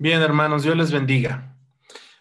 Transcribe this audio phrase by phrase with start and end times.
[0.00, 1.56] Bien, hermanos, Dios les bendiga.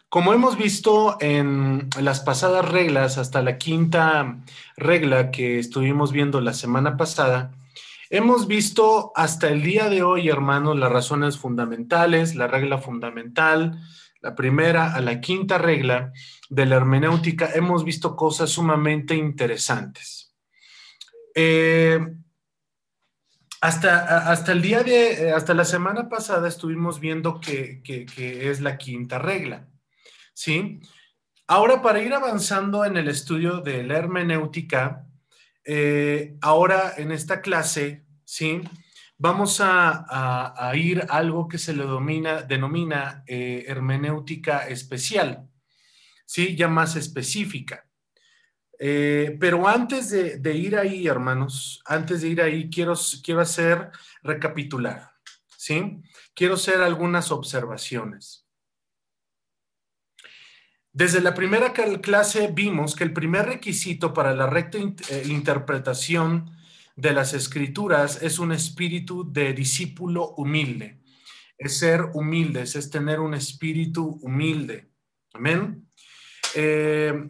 [0.10, 4.40] Como hemos visto en las pasadas reglas, hasta la quinta
[4.78, 7.52] regla que estuvimos viendo la semana pasada,
[8.10, 13.80] hemos visto hasta el día de hoy, hermanos, las razones fundamentales, la regla fundamental,
[14.22, 16.14] la primera a la quinta regla
[16.50, 20.34] de la hermenéutica, hemos visto cosas sumamente interesantes.
[21.36, 22.00] Eh,
[23.62, 27.82] hasta, hasta el día de, hasta la semana pasada estuvimos viendo que,
[28.18, 29.68] es la quinta regla,
[30.34, 30.80] ¿sí?
[31.48, 35.08] Ahora, para ir avanzando en el estudio de la hermenéutica,
[35.64, 38.62] eh, ahora en esta clase, ¿sí?
[39.18, 41.86] Vamos a, ir a algo que se le
[42.48, 45.50] denomina eh, hermenéutica especial,
[46.26, 46.56] ¿sí?
[46.56, 47.87] Ya más específica.
[48.80, 53.92] Eh, pero antes de, ir ahí, hermanos, antes de ir ahí, quiero, quiero hacer
[54.22, 55.12] recapitular,
[55.56, 56.02] ¿sí?
[56.36, 58.46] Quiero hacer algunas observaciones.
[60.94, 66.52] Desde la primera clase vimos que el primer requisito para la recta eh, interpretación
[66.96, 71.00] de las escrituras es un espíritu de discípulo humilde.
[71.58, 74.90] Es ser humildes, es tener un espíritu humilde.
[75.34, 75.88] Amén.
[76.56, 77.30] Eh,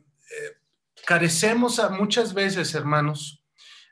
[1.08, 3.42] carecemos muchas veces, hermanos,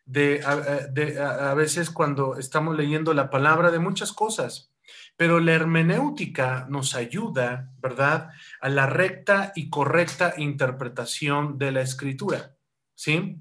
[0.03, 4.73] de, a, veces cuando estamos leyendo la palabra de muchas cosas,
[5.15, 12.57] pero la hermenéutica nos ayuda, ¿verdad?, a la recta y correcta interpretación de la escritura,
[12.95, 13.39] ¿sí?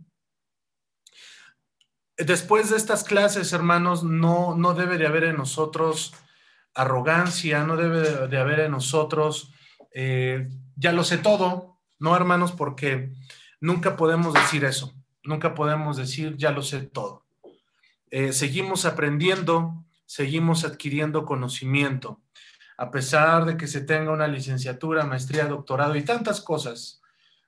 [2.16, 6.14] Después de estas clases, hermanos, no, no debe de haber en nosotros
[6.74, 9.52] arrogancia, no debe de haber en nosotros,
[9.92, 12.52] eh, ya lo sé todo, ¿no, hermanos?
[12.52, 13.12] Porque
[13.60, 17.24] Nunca podemos decir eso, nunca podemos decir ya lo sé todo.
[18.10, 22.20] Eh, seguimos aprendiendo, seguimos adquiriendo conocimiento,
[22.76, 27.00] a pesar de que se tenga una licenciatura, maestría, doctorado y tantas cosas.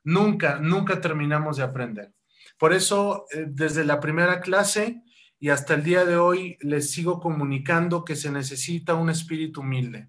[0.05, 2.13] Nunca, nunca terminamos de aprender.
[2.59, 5.03] Por eso, eh, desde la primera clase
[5.39, 10.09] y hasta el día de hoy, les sigo comunicando que se necesita un espíritu humilde.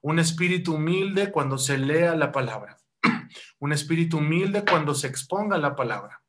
[0.00, 2.78] Un espíritu humilde cuando se lea la palabra
[3.64, 6.20] un espíritu humilde cuando se exponga la palabra.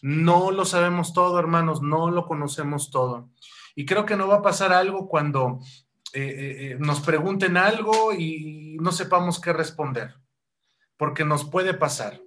[0.00, 3.30] No lo sabemos todo, hermanos, no lo conocemos todo.
[3.74, 5.58] Y creo que no va a pasar algo cuando
[6.12, 10.14] eh, eh, eh, nos pregunten algo y no sepamos qué responder,
[10.96, 12.20] porque nos puede pasar.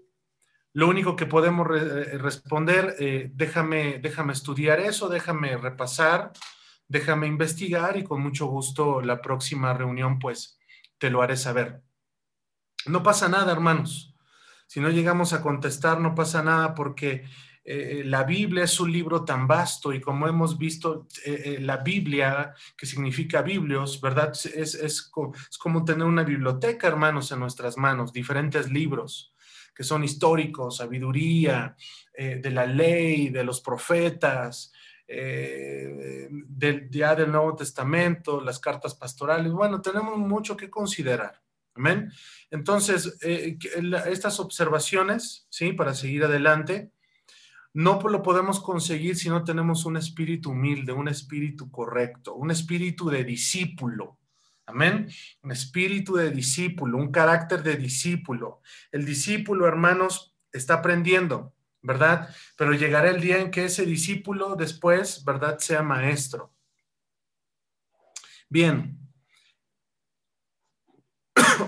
[0.74, 6.32] Lo único que podemos responder, déjame, déjame estudiar eso, déjame repasar,
[6.90, 10.60] déjame investigar y con mucho gusto la próxima reunión pues
[10.98, 11.82] te lo haré saber.
[12.86, 14.11] No pasa nada, hermanos.
[14.72, 17.26] Si no llegamos a contestar, no pasa nada porque
[17.66, 21.76] eh, la Biblia es un libro tan vasto y como hemos visto, eh, eh, la
[21.76, 24.32] Biblia, que significa biblios, ¿verdad?
[24.32, 25.12] Es, es,
[25.60, 29.36] como tener una biblioteca, hermanos, en nuestras manos, diferentes libros
[29.76, 31.76] que son históricos, sabiduría,
[32.18, 34.72] de la ley, de los profetas,
[35.06, 39.52] del, ya del Nuevo Testamento, las cartas pastorales.
[39.52, 41.42] Bueno, tenemos mucho que considerar.
[41.76, 42.12] Amén.
[42.52, 43.58] Entonces, eh,
[44.08, 45.72] estas observaciones, ¿sí?
[45.72, 46.92] Para seguir adelante,
[47.74, 53.10] no lo podemos conseguir si no tenemos un espíritu humilde, un espíritu correcto, un espíritu
[53.10, 54.20] de discípulo.
[54.66, 55.10] Amén.
[55.42, 58.62] Un espíritu de discípulo, un carácter de discípulo.
[58.92, 62.30] El discípulo, hermanos, está aprendiendo, ¿verdad?
[62.58, 66.54] Pero llegará el día en que ese discípulo después, ¿verdad?, sea maestro.
[68.50, 69.01] Bien,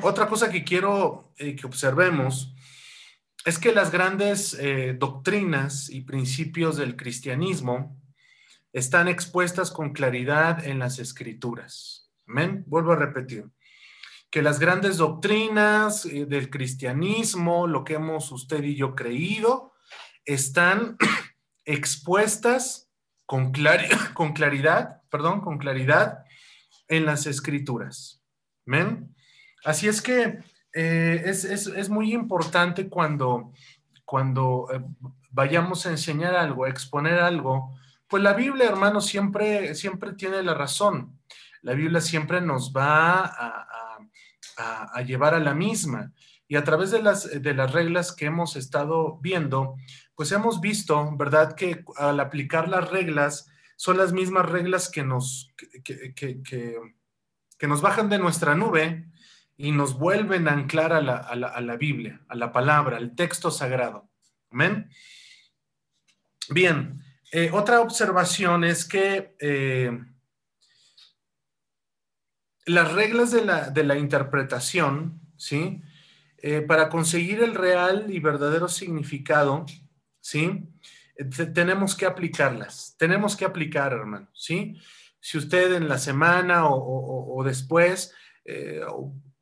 [0.03, 2.53] otra cosa que quiero eh, que observemos
[3.45, 7.99] es que las grandes eh, doctrinas y principios del cristianismo
[8.71, 12.11] están expuestas con claridad en las escrituras.
[12.27, 12.63] Amén.
[12.67, 13.45] Vuelvo a repetir.
[14.29, 19.73] Que las grandes doctrinas eh, del cristianismo, lo que hemos usted y yo creído,
[20.25, 20.97] están
[21.65, 22.89] expuestas
[23.25, 23.51] con,
[24.13, 26.23] con claridad, perdón, con claridad
[26.87, 28.23] en las escrituras.
[28.65, 29.12] Amén.
[29.63, 30.39] Así es que
[30.73, 33.53] eh, es, muy importante cuando,
[34.03, 34.81] cuando eh,
[35.31, 37.75] vayamos a enseñar algo, a exponer algo,
[38.07, 41.19] pues la Biblia, hermano, siempre, siempre tiene la razón.
[41.61, 46.11] La Biblia siempre nos va a, llevar a la misma.
[46.47, 49.75] Y a través de las, de las reglas que hemos estado viendo,
[50.15, 55.51] pues hemos visto, ¿verdad?, que al aplicar las reglas son las mismas reglas que nos,
[55.83, 59.07] que, que nos bajan de nuestra nube
[59.63, 64.09] y nos vuelven a anclar a la, Biblia, a la palabra, al texto sagrado.
[64.51, 64.89] Amén.
[66.49, 67.01] Bien,
[67.31, 69.97] eh, otra observación es que eh,
[72.65, 75.81] las reglas de la, interpretación, ¿sí?
[76.39, 79.65] Eh, para conseguir el real y verdadero significado,
[80.19, 80.67] ¿sí?
[81.53, 84.77] tenemos que aplicarlas, tenemos que aplicar, hermano, ¿sí?
[85.21, 88.13] Si usted en la semana o, después
[88.43, 88.81] eh,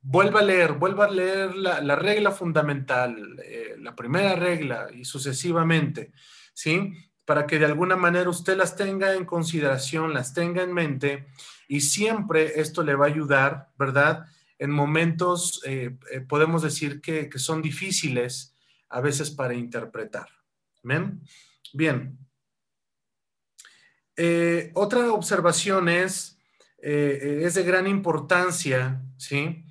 [0.02, 6.12] vuelva a leer, vuelva a leer la, regla fundamental, eh, la primera regla y sucesivamente,
[6.54, 6.94] ¿sí?
[7.26, 11.28] Para que de alguna manera usted las tenga en consideración, las tenga en mente
[11.68, 14.26] y siempre esto le va a ayudar, ¿verdad?
[14.58, 18.56] En momentos, eh, eh, podemos decir que, son difíciles
[18.90, 20.28] a veces para interpretar.
[20.84, 21.22] ¿Ven?
[21.74, 22.18] Bien.
[24.74, 26.38] otra observación es,
[26.78, 29.64] es de gran importancia, ¿sí?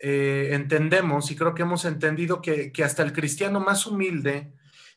[0.00, 4.52] Eh, entendemos y creo que hemos entendido que, hasta el cristiano más humilde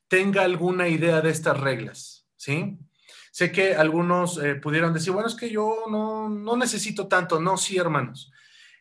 [0.07, 2.77] tenga alguna idea de estas reglas, ¿sí?
[3.31, 7.39] Sé que algunos eh, pudieron decir, bueno, es que yo no, necesito tanto.
[7.39, 8.31] No, sí, hermanos.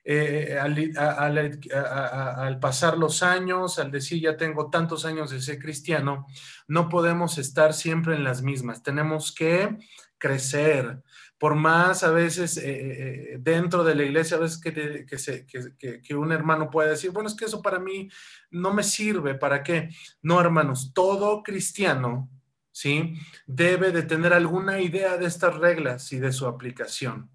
[0.02, 6.26] Eh, al, pasar los años, al decir ya tengo tantos años de ser cristiano,
[6.66, 8.82] no podemos estar siempre en las mismas.
[8.82, 9.78] Tenemos que
[10.19, 11.00] crecer,
[11.40, 16.69] por más a veces eh, eh, dentro de la iglesia, a veces que, un hermano
[16.69, 18.10] puede decir, bueno, es que eso para mí
[18.50, 19.88] no me sirve, ¿para qué?
[20.20, 22.28] No, hermanos, todo cristiano,
[22.72, 23.14] ¿sí?
[23.46, 27.31] Debe de tener alguna idea de estas reglas y de su aplicación.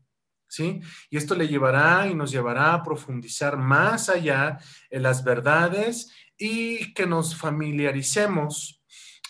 [0.47, 0.79] ¿Sí?
[1.09, 4.59] Y esto le llevará y nos llevará a profundizar más allá
[4.91, 8.83] en las verdades y que nos familiaricemos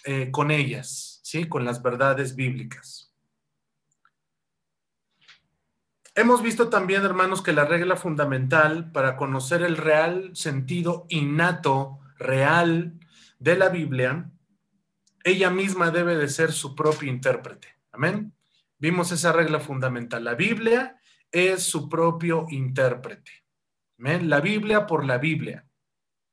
[0.04, 1.48] eh, con ellas, ¿sí?
[1.48, 3.05] Con las verdades bíblicas.
[6.18, 12.94] Hemos visto también, hermanos, que la regla fundamental para conocer el real sentido innato, real
[13.38, 14.32] de la Biblia,
[15.26, 17.68] ella misma debe de ser su propio intérprete.
[17.92, 18.34] Amén.
[18.78, 20.24] Vimos esa regla fundamental.
[20.24, 21.02] La Biblia
[21.32, 23.32] es su propio intérprete.
[24.00, 24.30] Amén.
[24.30, 25.66] La Biblia por la Biblia.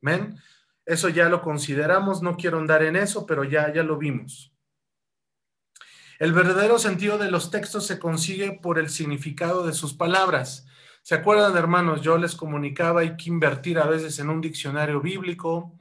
[0.01, 0.39] Amén.
[0.87, 4.52] Eso ya lo consideramos, no quiero andar en eso, pero ya, ya lo vimos.
[6.23, 10.65] El verdadero sentido de los textos se consigue por el significado de sus palabras.
[11.03, 12.01] ¿Se acuerdan, hermanos?
[12.01, 15.77] Yo les comunicaba, hay que invertir a veces en un diccionario bíblico,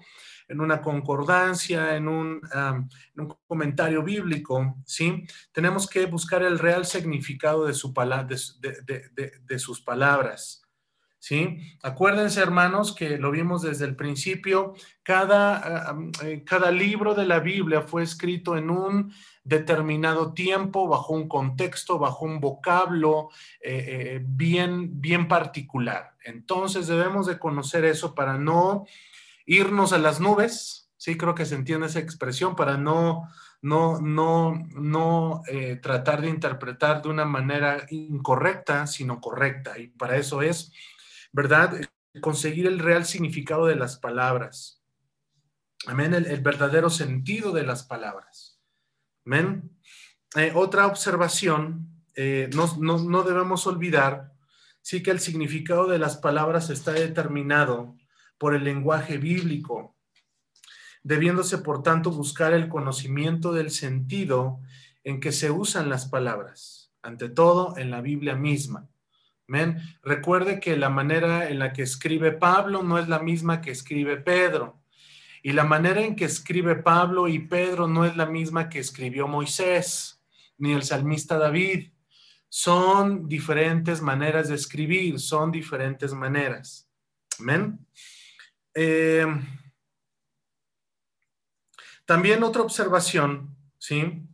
[0.47, 2.41] en una concordancia, en un,
[3.45, 5.27] comentario bíblico, ¿sí?
[5.51, 10.60] Tenemos que buscar el real significado de, su de sus palabras.
[11.21, 11.59] ¿Sí?
[11.83, 14.73] Acuérdense, hermanos, que lo vimos desde el principio,
[15.03, 19.13] cada, eh, cada libro de la Biblia fue escrito en un
[19.44, 23.29] determinado tiempo, bajo un contexto, bajo un vocablo
[23.62, 26.15] eh, eh, bien, bien particular.
[26.23, 28.88] Entonces debemos de conocer eso para no
[29.45, 33.29] irnos a las nubes, sí, creo que se entiende esa expresión, para no
[33.63, 35.44] no, no, no
[35.83, 39.77] tratar de interpretar de una manera incorrecta, sino correcta.
[39.77, 40.73] Y para eso es
[41.31, 41.80] ¿verdad?
[42.19, 44.81] Conseguir el real significado de las palabras.
[45.88, 48.60] Amén, el, verdadero sentido de las palabras.
[49.25, 49.72] Amén.
[50.36, 54.31] Eh, otra observación, eh, no, debemos olvidar,
[54.81, 57.98] sí que el significado de las palabras está determinado
[58.38, 59.98] por el lenguaje bíblico,
[61.04, 64.60] debiéndose por tanto buscar el conocimiento del sentido
[65.04, 68.90] en que se usan las palabras, ante todo en la Biblia misma.
[70.03, 74.18] Recuerde que la manera en la que escribe Pablo no es la misma que escribe
[74.18, 74.81] Pedro.
[75.44, 79.28] Y la manera en que escribe Pablo y Pedro no es la misma que escribió
[79.28, 80.21] Moisés,
[80.57, 81.92] ni el salmista David.
[82.47, 86.87] Son diferentes maneras de escribir, son diferentes maneras.
[88.73, 89.25] Eh,
[92.06, 94.28] también otra observación, ¿sí?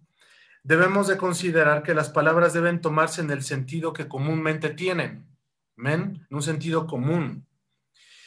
[0.67, 5.25] Debemos de considerar que las palabras deben tomarse en el sentido que comúnmente tienen,
[5.77, 6.27] ¿men?
[6.29, 7.47] En un sentido común.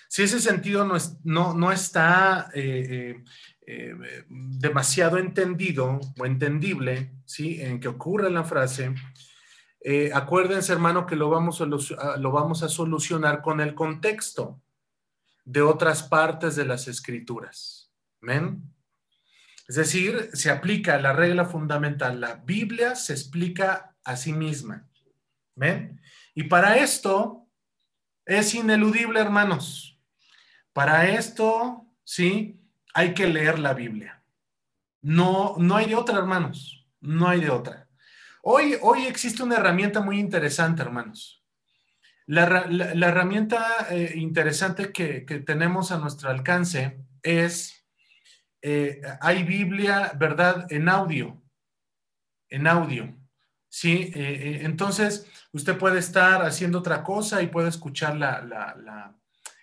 [0.08, 3.24] Si ese sentido no, no, no está eh, eh,
[3.66, 7.60] eh, demasiado entendido o entendible, ¿sí?
[7.60, 8.94] En que ocurre la frase,
[10.14, 14.62] acuérdense, hermano, que lo vamos, a, lo vamos a solucionar con el contexto
[15.44, 17.92] de otras partes de las escrituras.
[18.22, 18.62] ¿Men?
[19.70, 22.20] Es decir, se aplica la regla fundamental.
[22.20, 24.88] La Biblia se explica a sí misma.
[25.54, 26.00] ¿Ven?
[26.34, 27.46] Y para esto
[28.26, 29.96] es ineludible, hermanos.
[30.72, 32.60] Para esto, sí,
[32.94, 34.24] hay que leer la Biblia.
[35.02, 36.84] No, no hay de otra, hermanos.
[37.00, 37.88] No hay de otra.
[38.42, 41.44] Hoy, hoy existe una herramienta muy interesante, hermanos.
[42.26, 42.44] La,
[43.06, 47.79] herramienta eh, interesante que, que tenemos a nuestro alcance es
[48.62, 50.66] eh, hay Biblia, ¿verdad?
[50.70, 51.42] En audio,
[52.48, 53.16] en audio.
[53.68, 54.10] ¿sí?
[54.14, 58.18] entonces, usted puede estar haciendo otra cosa y puede escuchar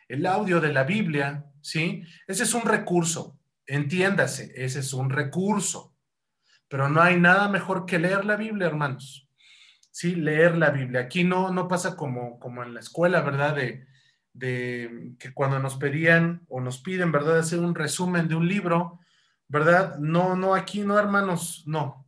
[0.07, 2.03] el audio de la Biblia, ¿sí?
[2.25, 5.93] Ese es un recurso, entiéndase, ese es un recurso,
[6.69, 9.29] pero no hay nada mejor que leer la Biblia, hermanos.
[9.91, 11.01] Sí, leer la Biblia.
[11.01, 13.55] Aquí no, no pasa como, como en la escuela, ¿verdad?
[13.55, 13.86] De,
[14.37, 17.39] de que cuando nos pedían o nos piden, ¿verdad?
[17.39, 18.99] Hacer un resumen de un libro,
[19.47, 19.97] ¿verdad?
[19.97, 22.07] No, no, aquí no, hermanos, no.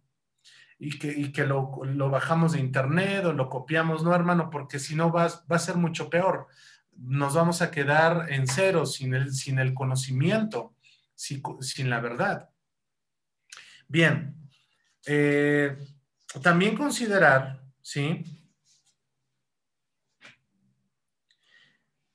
[0.77, 1.71] Y que, que lo,
[2.09, 5.75] bajamos de internet o lo copiamos, no, hermano, porque si no va, va a ser
[5.75, 6.47] mucho peor.
[6.95, 10.75] Nos vamos a quedar en cero sin el, sin el conocimiento,
[11.15, 12.49] sin, sin la verdad.
[13.87, 14.35] Bien,
[15.07, 15.75] eh,
[16.43, 18.38] también considerar, ¿sí?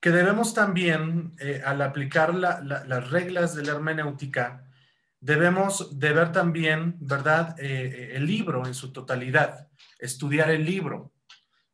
[0.05, 4.71] Que debemos también, eh, al aplicar las reglas de la hermenéutica,
[5.19, 11.15] debemos de ver también, ¿verdad?, eh, el libro en su totalidad, estudiar el libro.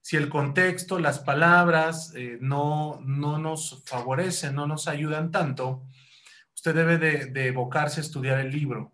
[0.01, 5.83] Si el contexto, las palabras no, no nos favorecen, no nos ayudan tanto,
[6.55, 8.93] usted debe de, de evocarse a estudiar el libro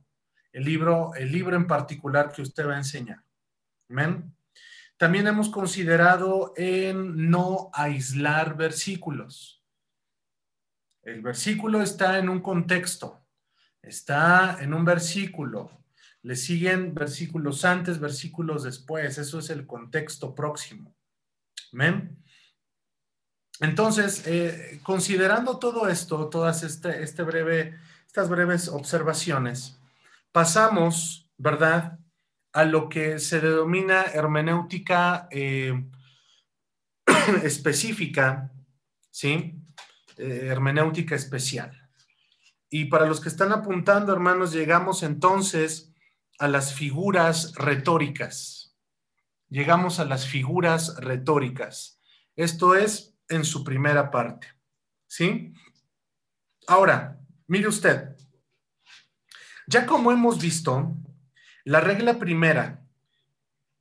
[0.57, 3.23] el libro, el libro en particular que usted va a enseñar.
[3.91, 4.35] Amén.
[4.97, 9.63] También hemos considerado en no aislar versículos.
[11.03, 13.25] El versículo está en un contexto,
[13.83, 15.71] está en un versículo.
[16.23, 19.19] Le siguen versículos antes, versículos después.
[19.19, 20.97] Eso es el contexto próximo.
[21.73, 22.25] Amén.
[23.61, 29.79] Entonces, eh, considerando todo esto, todas este, este breve, estas breves observaciones,
[30.33, 31.99] pasamos, ¿verdad?,
[32.57, 35.75] a lo que se denomina hermenéutica eh,
[37.43, 38.51] específica,
[39.11, 39.61] ¿sí?
[40.17, 41.71] Eh, hermenéutica especial.
[42.71, 45.93] Y para los que están apuntando, hermanos, llegamos entonces
[46.39, 48.75] a las figuras retóricas.
[49.51, 52.01] Llegamos a las figuras retóricas.
[52.37, 54.47] Esto es en su primera parte.
[55.07, 55.53] ¿Sí?
[56.67, 58.17] Ahora, mire usted,
[59.67, 60.97] ya como hemos visto,
[61.67, 62.81] la regla primera,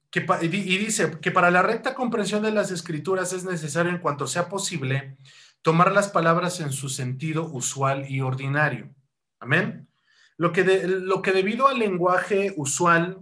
[0.10, 4.26] que, y dice que para la recta comprensión de las escrituras es necesario en cuanto
[4.26, 5.18] sea posible
[5.62, 8.90] tomar las palabras en su sentido usual y ordinario.
[9.40, 9.88] Amén.
[10.36, 13.20] Lo que, lo que debido al lenguaje usual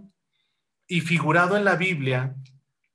[0.86, 2.34] y figurado en la Biblia,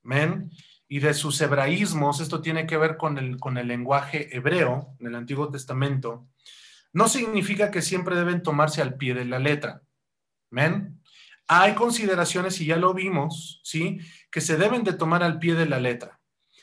[0.04, 0.50] amén,
[0.88, 5.06] y de sus hebraísmos, esto tiene que ver con el, con el lenguaje hebreo en
[5.06, 6.28] el Antiguo Testamento,
[6.94, 9.84] no significa que siempre deben tomarse al pie de la letra.
[10.50, 10.99] ¿Men?
[11.52, 14.00] Hay consideraciones, y ya lo vimos, ¿sí?
[14.32, 16.22] Que se deben de tomar al pie de la letra.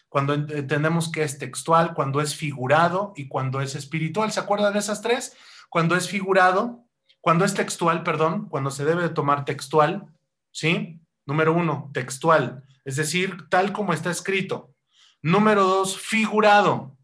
[0.08, 4.30] Cuando entendemos que es textual, cuando es figurado y cuando es espiritual.
[4.30, 5.36] ¿Se acuerdan de esas tres?
[5.68, 6.86] Cuando es figurado,
[7.20, 10.06] cuando es textual, perdón, cuando se debe de tomar textual,
[10.52, 11.00] ¿sí?
[11.26, 14.72] Número uno, textual, es decir, tal como está escrito.
[15.20, 16.96] Número dos, figurado.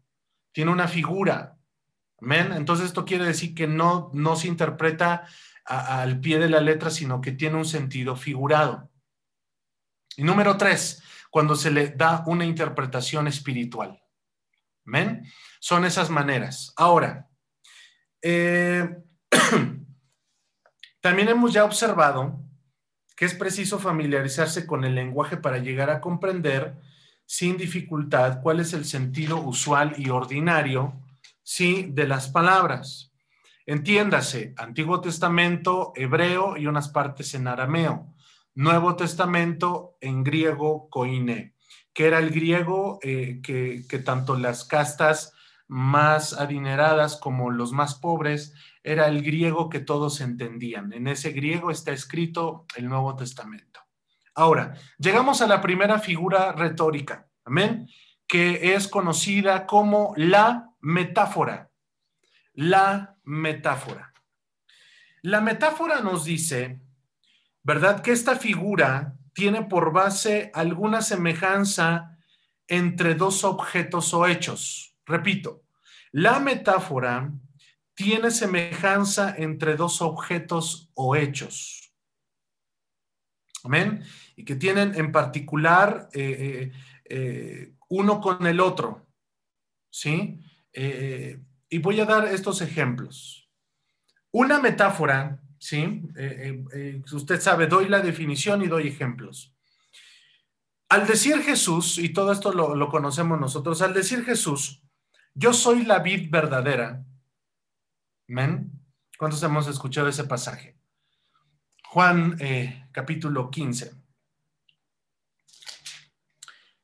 [0.53, 1.53] Tiene una figura,
[2.31, 5.27] entonces esto quiere decir que no, no se interpreta
[5.65, 8.89] al pie de la letra, sino que tiene un sentido figurado.
[10.15, 11.01] Y número tres,
[11.31, 14.01] cuando se le da una interpretación espiritual.
[14.85, 15.25] Amén.
[15.59, 16.73] Son esas maneras.
[16.75, 17.29] Ahora,
[18.21, 18.97] eh,
[21.01, 22.39] también hemos ya observado
[23.15, 26.75] que es preciso familiarizarse con el lenguaje para llegar a comprender
[27.25, 31.01] sin dificultad cuál es el sentido usual y ordinario
[31.41, 33.12] sí, de las palabras.
[33.65, 38.13] Entiéndase, Antiguo Testamento hebreo y unas partes en arameo.
[38.55, 41.55] Nuevo Testamento en griego koine,
[41.93, 45.33] que era el griego eh, que, que tanto las castas
[45.67, 48.53] más adineradas como los más pobres,
[48.83, 50.91] era el griego que todos entendían.
[50.91, 53.79] En ese griego está escrito el Nuevo Testamento.
[54.35, 57.87] Ahora, llegamos a la primera figura retórica, amén,
[58.27, 61.71] que es conocida como la metáfora.
[62.53, 64.13] La metáfora.
[65.21, 66.81] La metáfora nos dice,
[67.63, 68.01] ¿verdad?
[68.01, 72.17] Que esta figura tiene por base alguna semejanza
[72.67, 74.95] entre dos objetos o hechos.
[75.05, 75.63] Repito,
[76.11, 77.31] la metáfora
[77.95, 81.93] tiene semejanza entre dos objetos o hechos.
[83.63, 84.03] Amén.
[84.35, 86.71] Y que tienen en particular eh, eh,
[87.05, 89.07] eh, uno con el otro.
[89.89, 90.39] ¿Sí?
[91.73, 93.49] Y voy a dar estos ejemplos.
[94.31, 96.03] Una metáfora, ¿sí?
[96.15, 99.55] Eh, eh, usted sabe, doy la definición y doy ejemplos.
[100.89, 104.83] Al decir Jesús, y todo esto lo, conocemos nosotros, al decir Jesús,
[105.33, 107.03] yo soy la vid verdadera.
[108.27, 108.71] ¿Men?
[109.17, 110.77] ¿Cuántos hemos escuchado ese pasaje?
[111.85, 112.37] Juan
[112.91, 113.93] capítulo 15.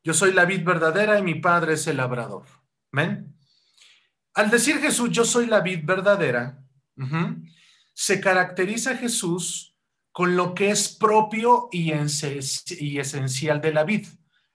[0.04, 2.48] Yo soy la vid verdadera y mi padre es el labrador.
[2.92, 3.39] ¿Ven?
[4.34, 6.64] Al decir Jesús, yo soy la vid verdadera,
[7.94, 9.76] se caracteriza Jesús
[10.12, 14.08] con lo que es propio y, esencial de la vid.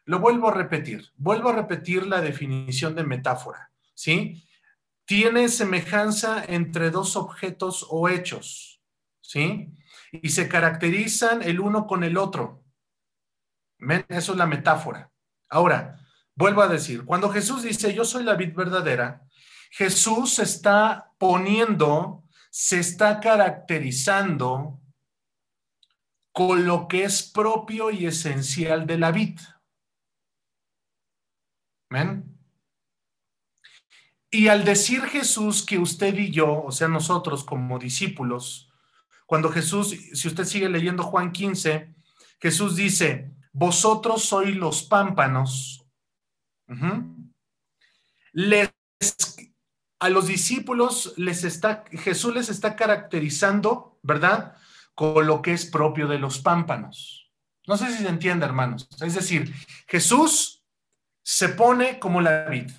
[0.05, 4.47] Lo vuelvo a repetir, vuelvo a repetir la definición de metáfora, ¿sí?
[5.07, 8.83] Tiene semejanza entre dos objetos o hechos,
[9.21, 9.73] ¿sí?
[10.13, 12.63] Y se caracterizan el uno con el otro.
[14.09, 15.11] Eso es la metáfora.
[15.49, 15.99] Ahora,
[16.35, 19.24] vuelvo a decir, cuando Jesús dice, yo soy la vid verdadera,
[19.77, 24.81] Jesús se está poniendo, se está caracterizando
[26.33, 29.41] con lo que es propio y esencial de la vid.
[31.91, 32.39] ¿Ven?
[34.31, 38.73] Y al decir Jesús que usted y yo, o sea, nosotros como discípulos,
[39.27, 41.93] cuando Jesús, si usted sigue leyendo Juan 15,
[42.41, 45.85] Jesús dice, vosotros sois los pámpanos.
[50.05, 54.55] A los discípulos les está, Jesús les está caracterizando, ¿verdad?
[54.95, 57.33] Con lo que es propio de los pámpanos.
[57.67, 58.87] No sé si se entiende, hermanos.
[59.01, 59.55] Es decir,
[59.89, 60.63] Jesús
[61.23, 62.71] se pone como la vid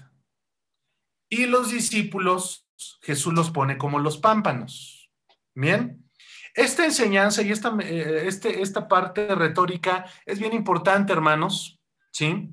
[1.27, 2.67] y los discípulos,
[3.01, 5.10] Jesús los pone como los pámpanos.
[5.55, 6.08] Bien.
[6.53, 11.79] Esta enseñanza y esta, eh, este, esta parte retórica es bien importante, hermanos,
[12.12, 12.51] ¿sí?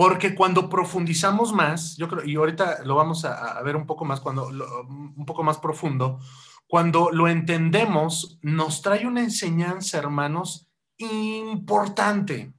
[0.00, 4.18] Porque cuando profundizamos más, yo creo, y ahorita lo vamos a, ver un poco más,
[4.18, 6.18] cuando, un poco más profundo,
[6.66, 12.54] cuando lo entendemos, nos trae una enseñanza, hermanos, importante.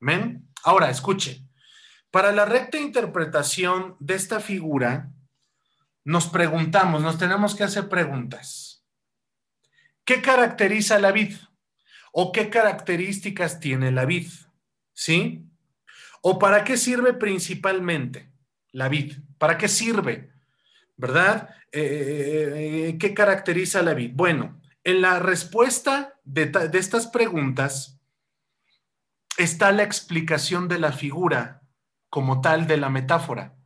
[0.00, 0.50] ¿Ven?
[0.62, 1.46] Ahora, escuche.
[2.10, 5.10] Para la recta interpretación de esta figura,
[6.04, 8.84] nos preguntamos, nos tenemos que hacer preguntas.
[10.04, 11.36] ¿Qué caracteriza la vid?
[12.12, 14.28] ¿O qué características tiene la vid?
[14.92, 15.49] ¿Sí?
[16.20, 18.30] ¿O para qué sirve principalmente
[18.72, 19.16] la vid?
[19.38, 20.32] ¿Para qué sirve?
[20.96, 21.48] ¿Verdad?
[21.72, 24.12] Eh, eh, eh, ¿Qué caracteriza la vid?
[24.14, 27.98] Bueno, en la respuesta de, de estas preguntas
[29.38, 31.62] está la explicación de la figura
[32.10, 33.56] como tal de la metáfora.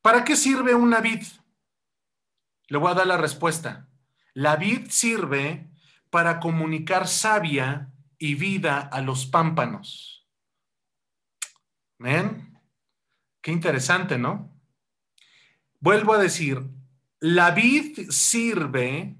[0.00, 1.22] ¿Para qué sirve una vid?
[2.68, 3.88] Le voy a dar la respuesta.
[4.32, 5.70] La vid sirve
[6.10, 10.13] para comunicar savia y vida a los pámpanos.
[12.04, 12.60] ¿Ven?
[13.40, 14.60] Qué interesante, ¿no?
[15.80, 16.62] Vuelvo a decir,
[17.18, 19.16] la vid sirve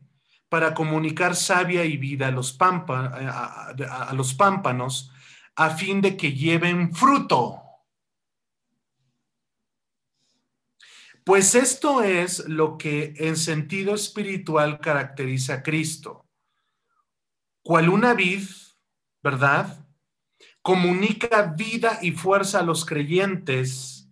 [0.50, 5.10] para comunicar savia y vida a los, a los pámpanos
[5.56, 7.62] a fin de que lleven fruto.
[11.24, 16.26] Pues esto es lo que en sentido espiritual caracteriza a Cristo.
[17.62, 18.46] Cual una vid,
[19.22, 19.83] ¿verdad?
[20.64, 24.08] Comunica vida y fuerza a los creyentes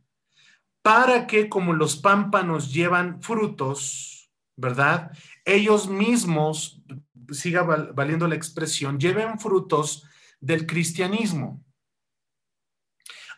[0.82, 5.12] para que como los pámpanos llevan frutos, ¿verdad?
[5.46, 6.82] Ellos mismos,
[7.30, 10.04] siga valiendo la expresión, lleven frutos
[10.40, 11.64] del cristianismo.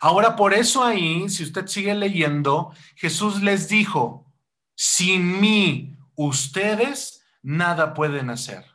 [0.01, 4.27] Ahora, por eso ahí, si usted sigue leyendo, Jesús les dijo,
[4.75, 8.74] sin mí ustedes nada pueden hacer.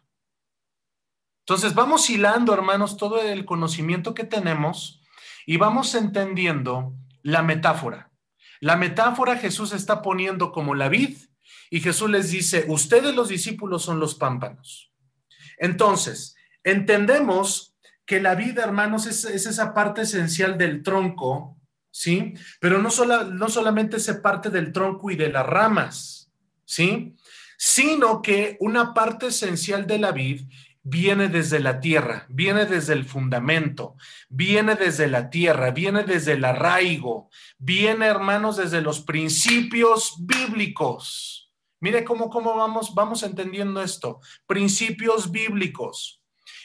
[1.49, 5.01] Entonces, vamos hilando, hermanos, todo el conocimiento que tenemos
[5.47, 8.11] y vamos entendiendo la metáfora.
[8.59, 11.17] La metáfora Jesús está poniendo como la vid
[11.71, 14.93] y Jesús les dice, ustedes los discípulos son los pámpanos.
[15.57, 21.57] Entonces, entendemos que la vida, hermanos, es, esa parte esencial del tronco,
[21.89, 22.35] ¿sí?
[22.59, 22.89] Pero no,
[23.23, 26.31] no solamente se parte del tronco y de las ramas,
[26.63, 27.15] ¿sí?
[27.57, 30.43] Sino que una parte esencial de la vid
[30.83, 33.95] viene desde la tierra, viene desde el fundamento,
[34.29, 41.51] viene desde la tierra, viene desde el arraigo, viene, hermanos, desde los principios bíblicos.
[41.81, 44.19] Mire cómo, cómo vamos, vamos entendiendo esto.
[44.45, 46.19] Principios bíblicos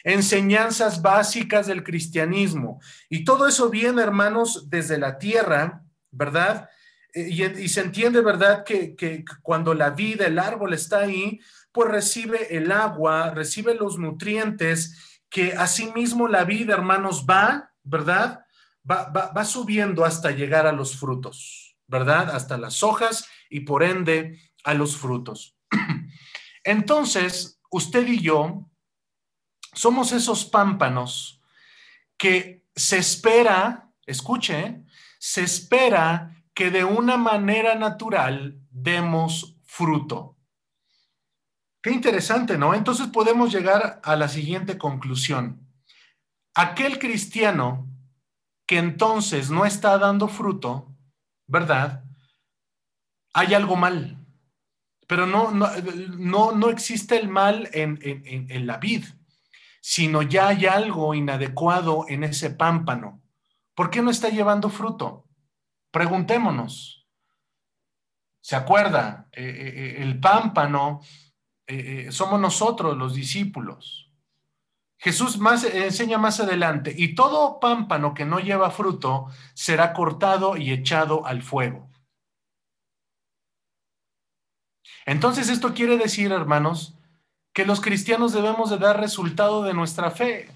[0.05, 2.81] enseñanzas básicas del cristianismo.
[3.09, 6.68] Y todo eso viene, hermanos, desde la tierra, ¿verdad?
[7.14, 8.64] Eh, y, se entiende, ¿verdad?
[8.64, 11.40] Que, que, cuando la vida, el árbol está ahí,
[11.75, 18.47] pues recibe el agua, recibe los nutrientes, que asimismo la vida, hermanos, va, ¿verdad?
[18.89, 22.31] Va, va, va subiendo hasta llegar a los frutos, ¿verdad?
[22.31, 25.57] Hasta las hojas y por ende a los frutos.
[26.63, 28.71] Entonces, usted y yo
[29.73, 31.43] somos esos pámpanos
[32.17, 34.85] que se espera, escuche,
[35.19, 40.34] se espera que de una manera natural demos fruto.
[41.85, 42.73] Qué interesante, ¿no?
[42.73, 45.61] Entonces podemos llegar a la siguiente conclusión.
[46.55, 47.87] aquel cristiano
[48.66, 50.97] que entonces no está dando fruto,
[51.47, 52.03] ¿verdad?
[53.35, 54.16] Hay algo mal.
[55.07, 59.05] Pero no, no, no, existe el mal en, en, en la vid,
[59.83, 63.20] sino ya hay algo inadecuado en ese pámpano.
[63.75, 65.29] ¿Por qué no está llevando fruto?
[65.90, 67.07] Preguntémonos.
[68.40, 69.29] ¿Se acuerda?
[69.33, 71.03] Eh, eh, eh, el pámpano
[72.11, 74.11] somos nosotros los discípulos.
[74.98, 80.72] Jesús más, enseña más adelante, y todo pámpano que no lleva fruto será cortado y
[80.72, 81.90] echado al fuego.
[85.07, 86.94] Entonces esto quiere decir, hermanos,
[87.53, 90.50] que los cristianos debemos de dar resultado de nuestra fe.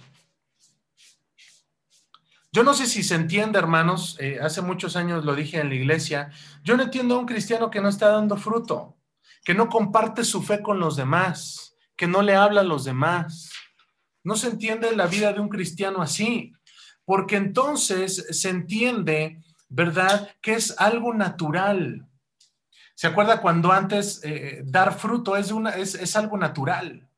[2.50, 5.74] Yo no sé si se entiende, hermanos, eh, hace muchos años lo dije en la
[5.74, 6.30] iglesia,
[6.64, 8.96] yo no entiendo a un cristiano que no está dando fruto,
[9.48, 13.50] que no comparte su fe con los demás, que no le habla a los demás.
[14.22, 16.52] No se entiende la vida de un cristiano así,
[17.06, 22.06] porque entonces se entiende, ¿verdad?, que es algo natural.
[22.94, 27.08] ¿Se acuerda cuando antes eh, dar fruto es, una, es, es algo natural?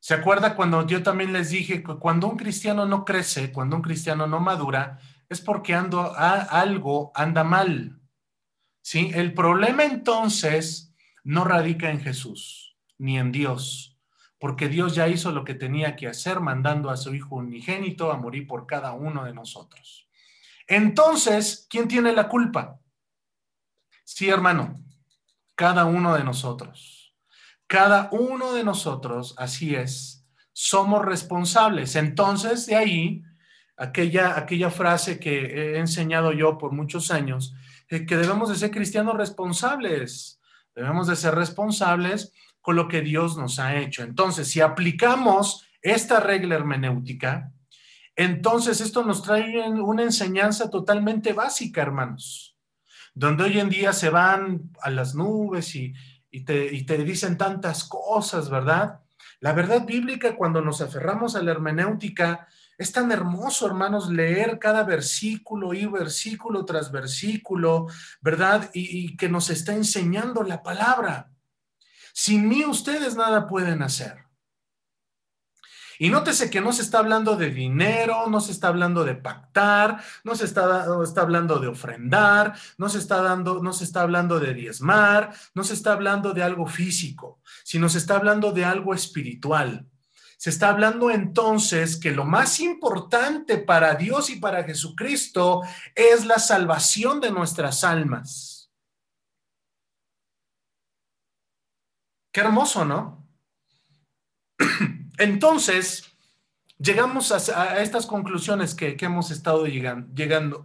[0.00, 3.82] ¿Se acuerda cuando yo también les dije que cuando un cristiano no crece, cuando un
[3.82, 4.98] cristiano no madura,
[5.28, 7.99] es porque ando, algo anda mal?
[8.90, 9.12] ¿Sí?
[9.14, 13.96] El problema entonces no radica en Jesús ni en Dios,
[14.40, 18.16] porque Dios ya hizo lo que tenía que hacer mandando a su Hijo unigénito a
[18.16, 20.08] morir por cada uno de nosotros.
[20.66, 22.80] Entonces, ¿quién tiene la culpa?
[24.02, 24.82] Sí, hermano,
[25.54, 27.14] cada uno de nosotros.
[27.68, 31.94] Cada uno de nosotros, así es, somos responsables.
[31.94, 33.22] Entonces, de ahí,
[33.76, 37.54] aquella, aquella frase que he enseñado yo por muchos años,
[37.90, 40.40] que debemos de ser cristianos responsables.
[40.74, 44.04] Debemos de ser responsables con lo que Dios nos ha hecho.
[44.04, 47.52] Entonces, si aplicamos esta regla hermenéutica,
[48.14, 52.56] entonces esto nos trae una enseñanza totalmente básica, hermanos,
[53.14, 55.94] donde hoy en día se van a las nubes y
[56.44, 59.00] te, dicen tantas cosas, ¿verdad?
[59.40, 62.46] La verdad bíblica, cuando nos aferramos a la hermenéutica,
[62.80, 67.88] es tan hermoso, hermanos, leer cada versículo y versículo tras versículo,
[68.22, 68.70] ¿verdad?
[68.72, 71.30] Y, que nos está enseñando la palabra.
[72.14, 74.24] Sin mí ustedes nada pueden hacer.
[75.98, 80.02] Y nótese que no se está hablando de dinero, no se está hablando de pactar,
[80.24, 84.40] no se está, está hablando de ofrendar, no se está dando, no se está hablando
[84.40, 88.94] de diezmar, no se está hablando de algo físico, sino se está hablando de algo
[88.94, 89.89] espiritual.
[90.40, 95.60] Se está hablando entonces que lo más importante para Dios y para Jesucristo
[95.94, 98.72] es la salvación de nuestras almas.
[102.32, 103.28] Qué hermoso, ¿no?
[105.18, 106.10] Entonces,
[106.78, 110.64] llegamos a, estas conclusiones que, hemos estado llegando.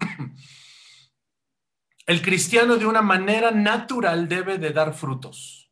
[2.07, 5.64] El cristiano de una manera natural debe de dar frutos.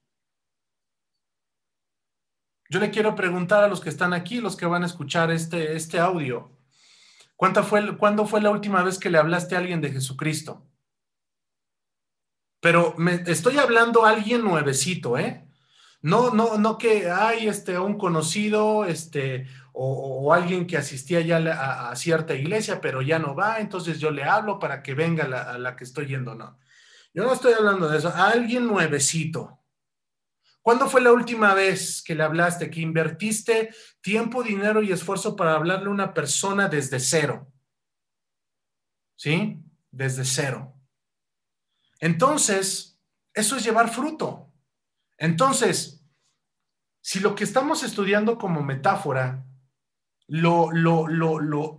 [2.73, 5.75] Yo le quiero preguntar a los que están aquí, los que van a escuchar este,
[5.75, 6.49] este audio,
[7.61, 10.65] fue, ¿cuándo fue la última vez que le hablaste a alguien de Jesucristo?
[12.59, 15.47] Pero me, estoy hablando a alguien nuevecito, ¿eh?
[16.01, 21.37] No, no, no que hay este, un conocido este, o, alguien que asistía ya
[21.91, 25.59] a, cierta iglesia, pero ya no va, entonces yo le hablo para que venga a
[25.59, 26.33] la que estoy yendo.
[26.33, 26.57] No,
[27.13, 28.09] yo no estoy hablando de eso.
[28.09, 29.62] A alguien nuevecito.
[30.63, 35.55] ¿Cuándo fue la última vez que le hablaste, que invertiste tiempo, dinero y esfuerzo para
[35.55, 37.51] hablarle a una persona desde cero?
[39.17, 39.61] ¿Sí?
[39.91, 40.73] Desde cero.
[41.99, 42.97] Entonces,
[43.33, 44.53] eso es llevar fruto.
[45.17, 46.07] Entonces,
[47.01, 49.45] si lo que estamos estudiando como metáfora,
[50.27, 51.75] lo, lo, lo, lo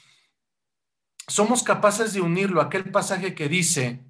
[1.28, 4.09] somos capaces de unirlo a aquel pasaje que dice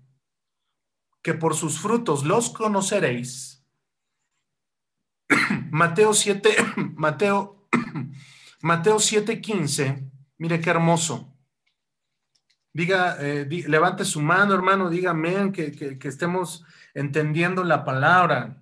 [1.22, 3.64] que por sus frutos los conoceréis.
[5.70, 6.56] Mateo 7,
[6.96, 7.66] Mateo,
[8.62, 11.36] Mateo 7, 15, mire qué hermoso.
[12.72, 18.60] Diga, eh, levante su mano, hermano, dígame que, que estemos entendiendo la palabra.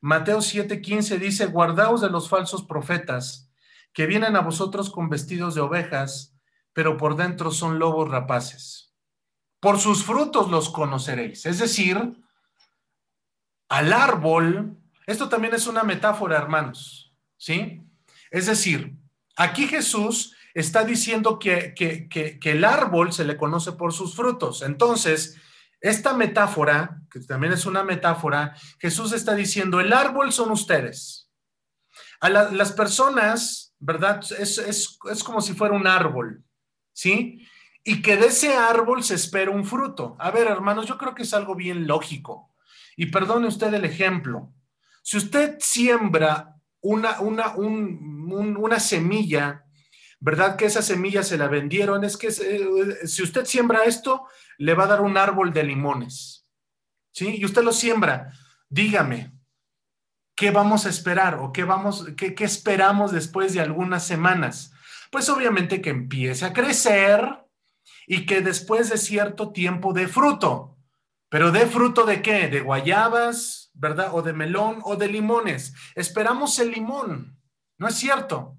[0.00, 3.50] Mateo 7:15 dice, guardaos de los falsos profetas
[3.92, 6.36] que vienen a vosotros con vestidos de ovejas,
[6.72, 8.94] pero por dentro son lobos rapaces.
[9.60, 11.46] Por sus frutos los conoceréis.
[11.46, 12.14] Es decir,
[13.68, 17.82] al árbol, esto también es una metáfora, hermanos, ¿sí?
[18.30, 18.94] Es decir,
[19.36, 24.62] aquí Jesús está diciendo que, que, que el árbol se le conoce por sus frutos.
[24.62, 25.36] Entonces,
[25.80, 31.30] esta metáfora, que también es una metáfora, Jesús está diciendo, el árbol son ustedes.
[32.20, 34.20] A las personas ¿verdad?
[34.38, 36.42] Es, es, es como si fuera un árbol,
[36.92, 37.46] ¿sí?
[37.88, 40.16] Y que de ese árbol se espera un fruto.
[40.18, 42.52] A ver, hermanos, yo creo que es algo bien lógico.
[42.96, 44.52] Y perdone usted el ejemplo.
[45.04, 49.64] Si usted siembra una, una, una semilla,
[50.18, 50.56] ¿verdad?
[50.56, 52.02] Que esa semilla se la vendieron.
[52.02, 54.26] Es que eh, si usted siembra esto,
[54.58, 56.44] le va a dar un árbol de limones.
[57.12, 57.36] ¿Sí?
[57.36, 58.32] Y usted lo siembra.
[58.68, 59.30] Dígame,
[60.34, 64.72] ¿qué vamos a esperar o qué, vamos, qué, qué esperamos después de algunas semanas?
[65.12, 67.45] Pues obviamente que empiece a crecer
[68.06, 70.76] y que después de cierto tiempo dé fruto.
[71.28, 72.48] Pero dé fruto de qué?
[72.48, 74.10] De guayabas, ¿verdad?
[74.12, 75.74] O de melón o de limones.
[75.94, 77.38] Esperamos el limón,
[77.78, 78.58] ¿no es cierto?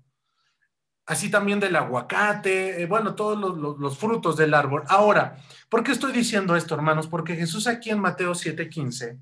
[1.06, 4.84] Así también del aguacate, eh, bueno, todos los, los, frutos del árbol.
[4.88, 5.38] Ahora,
[5.70, 7.08] ¿por qué estoy diciendo esto, hermanos?
[7.08, 9.18] Porque Jesús aquí en Mateo 7:15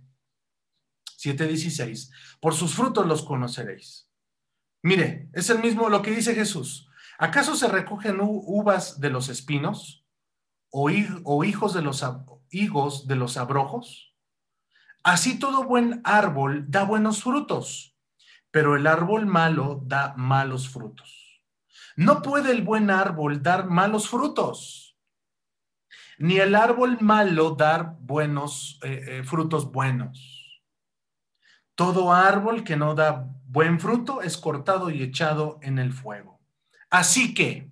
[1.17, 4.07] 7:16, por sus frutos los conoceréis.
[4.83, 6.87] Mire, es el mismo lo que dice Jesús.
[7.17, 10.05] ¿Acaso se recogen uvas de los espinos
[10.69, 12.05] o, hijos de los
[12.49, 14.13] higos de los abrojos?
[15.03, 17.95] Así todo buen árbol da buenos frutos,
[18.51, 21.43] pero el árbol malo da malos frutos.
[21.95, 24.97] No puede el buen árbol dar malos frutos,
[26.17, 30.63] ni el árbol malo dar buenos eh, eh, frutos buenos.
[31.75, 36.34] Todo árbol que no da buen fruto es cortado y echado en el fuego.
[36.89, 37.69] Así que,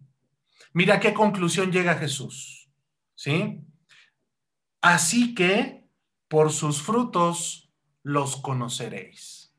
[0.74, 2.70] mira qué conclusión llega Jesús.
[3.16, 3.62] ¿Sí?
[4.82, 5.88] Así que
[6.28, 7.72] por sus frutos
[8.02, 9.54] los conoceréis.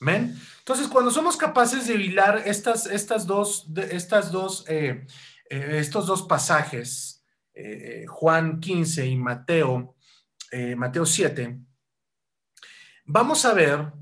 [0.00, 0.38] ¿Ven?
[0.58, 5.06] Entonces, cuando somos capaces de hilar estas, estas dos, estas dos, eh,
[5.48, 9.94] eh, estos dos pasajes, eh, Juan 15 y Mateo,
[10.76, 11.64] Mateo 7,
[13.06, 13.92] Vamos a ver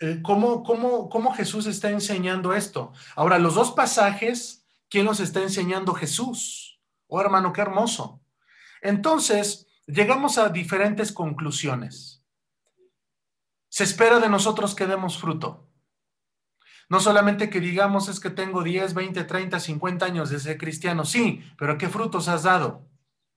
[0.00, 2.92] eh, cómo, cómo, Jesús está enseñando esto.
[3.14, 6.80] Ahora, los dos pasajes, ¿quién los está enseñando Jesús?
[7.06, 8.22] Oh, hermano, qué hermoso.
[8.80, 12.24] Entonces, llegamos a diferentes conclusiones.
[13.68, 15.68] Se espera de nosotros que demos fruto.
[16.88, 21.04] No solamente que digamos es que tengo 10, 20, 30, 50 años de ser cristiano,
[21.04, 22.88] sí, pero ¿qué frutos has dado?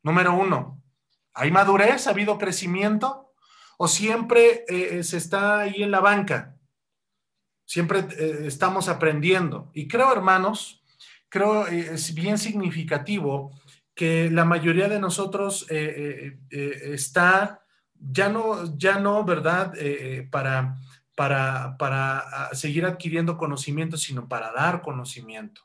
[0.02, 0.82] Número uno,
[1.34, 2.08] ¿hay madurez?
[2.08, 3.23] ¿Ha habido crecimiento?
[3.78, 6.56] O siempre eh, se está ahí en la banca?
[7.66, 9.72] Siempre eh, estamos aprendiendo.
[9.74, 10.84] Y creo, hermanos,
[11.30, 13.52] creo eh, es bien significativo
[13.96, 17.62] que la mayoría de nosotros está
[17.96, 19.72] ya no, ya no, ¿verdad?
[20.32, 20.78] para,
[21.16, 25.62] para, para ah, seguir adquiriendo conocimiento, sino para dar conocimiento.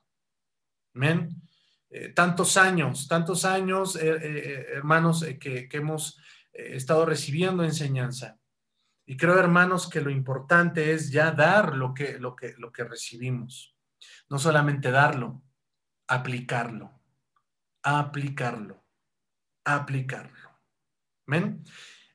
[0.95, 1.41] Amén.
[2.15, 6.19] tantos años, tantos años, hermanos, que, que, hemos
[6.59, 8.39] he estado recibiendo enseñanza.
[9.07, 12.85] Y creo, hermanos, que lo importante es ya dar lo que, lo que, lo que
[12.85, 13.75] recibimos.
[14.29, 15.43] No solamente darlo,
[16.09, 17.01] aplicarlo,
[17.83, 18.85] aplicarlo,
[19.65, 20.51] aplicarlo.
[21.27, 21.65] ¿Ven?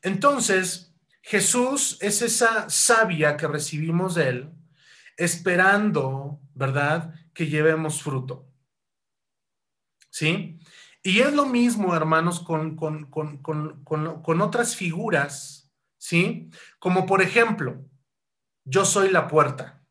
[0.01, 4.53] Entonces, Jesús es esa savia que recibimos de Él,
[5.17, 8.51] esperando, ¿verdad?, que llevemos fruto.
[10.09, 10.59] ¿Sí?
[11.05, 16.49] Y es lo mismo, hermanos, con, con, otras figuras, ¿sí?
[16.79, 17.85] Como por ejemplo,
[18.63, 19.83] yo soy la puerta.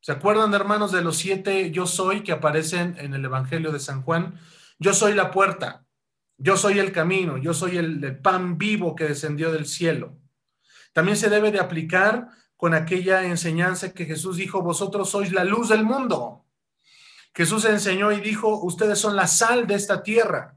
[0.00, 4.02] ¿Se acuerdan, hermanos, de los siete yo soy que aparecen en el Evangelio de San
[4.02, 4.38] Juan?
[4.78, 5.86] Yo soy la puerta,
[6.36, 10.18] yo soy el camino, yo soy el, el pan vivo que descendió del cielo.
[10.92, 15.70] También se debe de aplicar con aquella enseñanza que Jesús dijo, vosotros sois la luz
[15.70, 16.45] del mundo.
[17.36, 20.56] Jesús enseñó y dijo, ustedes son la sal de esta tierra.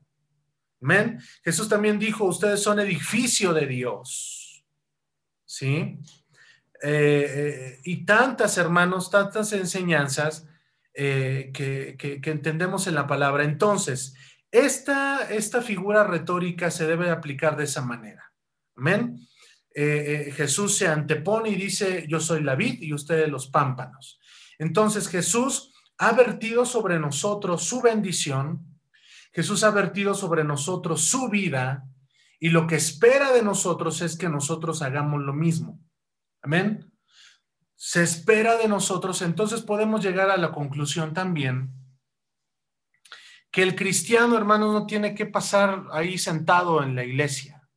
[0.81, 1.19] Amén.
[1.43, 4.63] Jesús también dijo, ustedes son edificio de Dios.
[5.43, 5.99] ¿Sí?
[6.81, 10.47] Eh, eh, y tantas, hermanos, tantas enseñanzas
[10.93, 13.43] eh, que, entendemos en la palabra.
[13.43, 14.15] Entonces,
[14.49, 18.31] esta, esta figura retórica se debe aplicar de esa manera.
[18.77, 19.19] Amén.
[19.75, 24.19] Jesús se antepone y dice, yo soy la vid y ustedes los pámpanos.
[24.57, 28.79] Entonces Jesús ha vertido sobre nosotros su bendición,
[29.33, 31.83] Jesús ha vertido sobre nosotros su vida
[32.39, 35.79] y lo que espera de nosotros es que nosotros hagamos lo mismo.
[36.41, 36.89] Amén.
[37.75, 41.73] Se espera de nosotros, entonces podemos llegar a la conclusión también
[43.51, 47.67] que el cristiano, hermano, no tiene que pasar ahí sentado en la iglesia.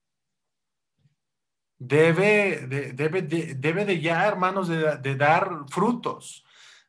[1.79, 6.45] Debe de, debe debe de ya, hermanos, de dar frutos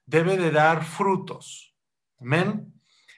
[0.05, 1.75] debe de dar frutos.
[2.19, 2.73] Amén.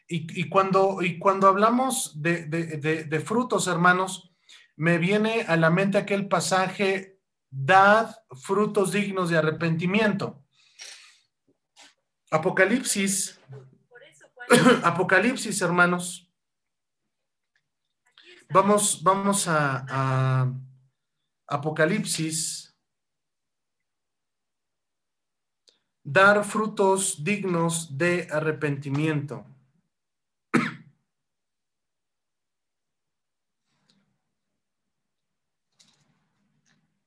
[0.08, 4.32] Y, cuando, y cuando hablamos de, frutos, hermanos,
[4.76, 7.20] me viene a la mente aquel pasaje,
[7.50, 10.44] dad frutos dignos de arrepentimiento.
[12.30, 13.40] Apocalipsis,
[14.84, 16.32] Apocalipsis, hermanos.
[18.50, 20.48] Vamos, vamos a
[21.48, 22.65] Apocalipsis.
[26.08, 29.44] Dar frutos dignos de arrepentimiento.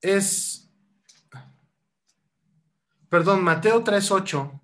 [0.01, 0.69] Es,
[3.07, 4.59] perdón, Mateo 3.8.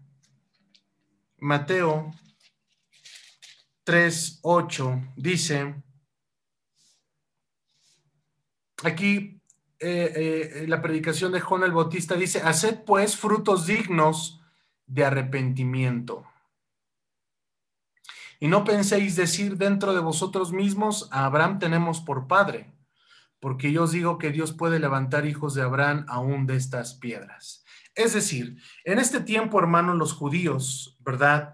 [1.39, 2.13] Mateo
[3.85, 5.81] 3.8 dice,
[8.83, 9.39] aquí
[9.79, 14.41] eh, eh, la predicación de Juan el Bautista dice, haced pues frutos dignos
[14.85, 16.25] de arrepentimiento.
[18.39, 22.71] Y no penséis decir dentro de vosotros mismos, a Abraham tenemos por padre,
[23.39, 27.63] porque yo os digo que Dios puede levantar hijos de Abraham aún de estas piedras.
[27.95, 31.53] Es decir, en este tiempo, hermanos, los judíos, ¿verdad?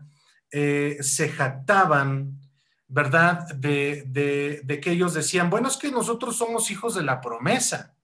[0.51, 2.39] Eh, se jactaban,
[2.87, 3.47] ¿verdad?
[3.55, 4.03] De,
[4.63, 7.95] de, que ellos decían, bueno, es que nosotros somos hijos de la promesa.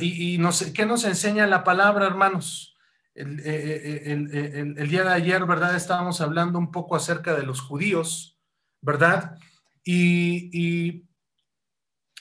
[0.00, 2.76] Y, nos, ¿qué nos enseña la palabra, hermanos?
[3.14, 5.74] El, eh, eh, el, día de ayer, ¿verdad?
[5.74, 8.38] Estábamos hablando un poco acerca de los judíos,
[8.80, 9.38] ¿verdad?
[9.84, 11.04] Y,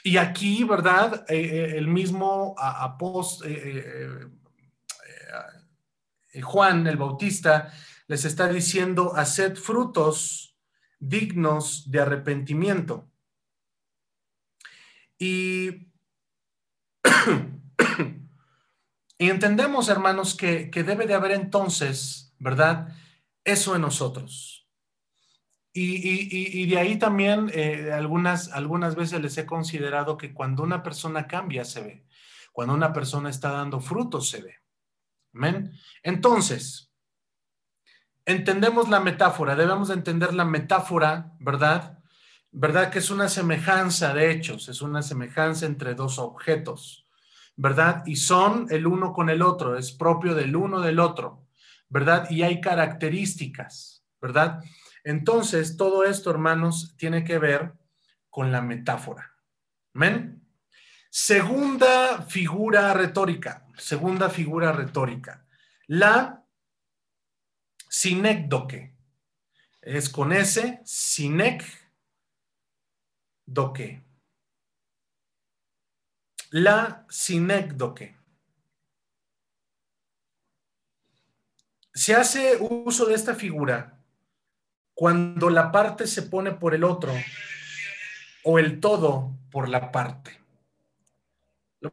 [0.04, 1.26] y aquí, ¿verdad?
[1.30, 3.50] el mismo apóstol,
[6.44, 7.72] Juan el Bautista
[8.08, 10.56] les está diciendo, haced frutos
[11.00, 13.10] dignos de arrepentimiento.
[15.18, 15.88] Y,
[19.18, 22.94] y entendemos, hermanos, que, debe de haber entonces, ¿verdad?
[23.44, 24.68] Eso en nosotros.
[25.78, 31.28] Y, de ahí también eh, algunas, algunas veces les he considerado que cuando una persona
[31.28, 32.08] cambia se ve,
[32.54, 34.56] cuando una persona está dando frutos se ve.
[35.34, 35.74] Amén.
[36.02, 36.94] Entonces,
[38.26, 41.94] entendemos la metáfora, debemos entender la metáfora, ¿verdad?
[42.58, 42.89] ¿Verdad?
[42.89, 47.06] Que es una semejanza de hechos, es una semejanza entre dos objetos,
[47.58, 48.02] ¿verdad?
[48.06, 51.50] Y son el uno con el otro, es propio del uno del otro,
[51.89, 52.30] ¿verdad?
[52.30, 54.63] Y hay características, ¿verdad?
[55.04, 57.74] Entonces, todo esto, hermanos, tiene que ver
[58.30, 59.36] con la metáfora.
[59.94, 60.41] ¿Amén?
[61.10, 65.46] Segunda figura retórica, segunda figura retórica.
[65.88, 66.41] La
[67.89, 68.96] sinécdoque.
[69.82, 70.82] Es con S,
[76.51, 78.15] La sinécdoque.
[81.93, 84.01] Se hace uso de esta figura
[84.93, 87.13] cuando la parte se pone por el otro
[88.43, 90.41] o el todo por la parte.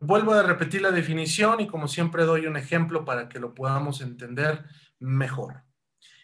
[0.00, 4.00] Vuelvo a repetir la definición y como siempre doy un ejemplo para que lo podamos
[4.00, 4.64] entender
[4.98, 5.64] mejor.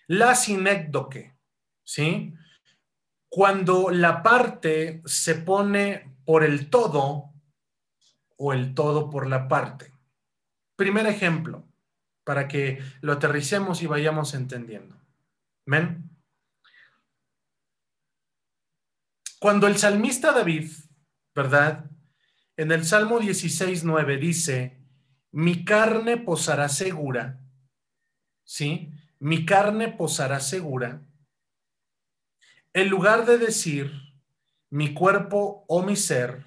[0.06, 1.36] La sinécdoque,
[1.84, 2.34] ¿sí?
[3.28, 7.32] Cuando la parte se pone por el todo
[8.36, 9.92] o el todo por la parte.
[10.76, 11.66] Primer ejemplo,
[12.24, 14.96] para que lo aterricemos y vayamos entendiendo.
[15.66, 16.10] ¿Ven?
[19.38, 20.70] Cuando el salmista David,
[21.34, 21.90] ¿verdad?
[22.56, 24.78] En el Salmo 16, 9 dice,
[25.30, 27.40] mi carne posará segura,
[28.44, 28.92] ¿sí?
[29.20, 31.02] Mi carne posará segura.
[32.72, 33.92] En lugar de decir
[34.70, 36.46] mi cuerpo o mi ser,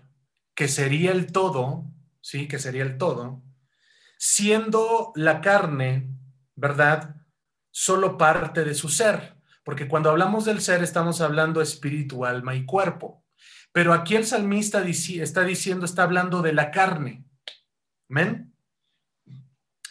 [0.55, 1.85] que sería el todo,
[2.21, 2.47] ¿sí?
[2.47, 3.41] Que sería el todo,
[4.17, 6.09] siendo la carne,
[6.55, 7.15] ¿verdad?
[7.71, 12.65] Solo parte de su ser, porque cuando hablamos del ser estamos hablando espíritu, alma y
[12.65, 13.25] cuerpo.
[13.71, 17.25] Pero aquí el salmista está diciendo, está hablando de la carne.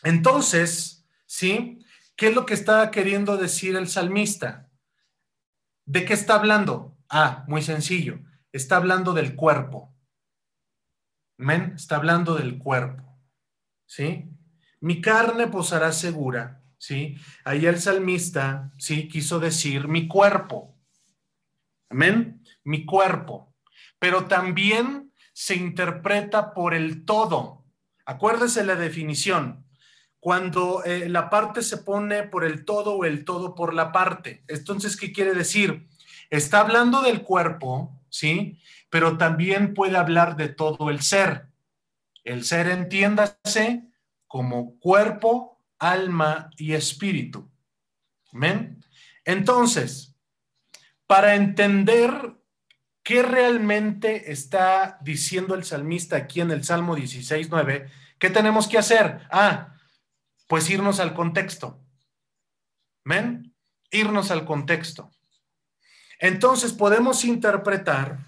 [0.03, 1.85] Entonces, ¿sí?
[2.17, 4.70] ¿Qué es lo que está queriendo decir el salmista?
[5.85, 6.97] ¿De qué está hablando?
[7.09, 8.21] Ah, muy sencillo.
[8.53, 9.95] Está hablando del cuerpo.
[11.39, 11.73] ¿Ven?
[11.75, 13.19] Está hablando del cuerpo.
[13.87, 14.31] ¿Sí?
[14.81, 16.63] Mi carne posará segura.
[16.79, 17.17] ¿Sí?
[17.45, 19.09] Ahí el salmista, ¿sí?
[19.09, 20.79] Quiso decir mi cuerpo.
[21.91, 22.43] Amén.
[22.65, 23.51] Mi cuerpo
[24.01, 27.67] pero también se interpreta por el todo.
[28.05, 29.65] Acuérdese la definición.
[30.21, 34.45] Cuando eh, la parte se pone por el todo o el todo por la parte.
[34.49, 35.89] Entonces, ¿qué quiere decir?
[36.29, 38.61] Está hablando del cuerpo, ¿sí?
[38.91, 41.47] Pero también puede hablar de todo el ser.
[42.23, 43.89] El ser entiéndase
[44.27, 47.51] como cuerpo, alma y espíritu.
[48.33, 48.85] ¿Amén?
[49.25, 50.15] Entonces,
[51.07, 52.41] para entender
[53.03, 57.89] ¿Qué realmente está diciendo el salmista aquí en el Salmo 16.9?
[58.19, 59.21] ¿Qué tenemos que hacer?
[59.31, 59.75] Ah,
[60.51, 61.81] pues irnos al contexto.
[63.05, 63.55] ¿Men?
[63.93, 65.13] Irnos al contexto.
[66.19, 68.19] Entonces podemos interpretar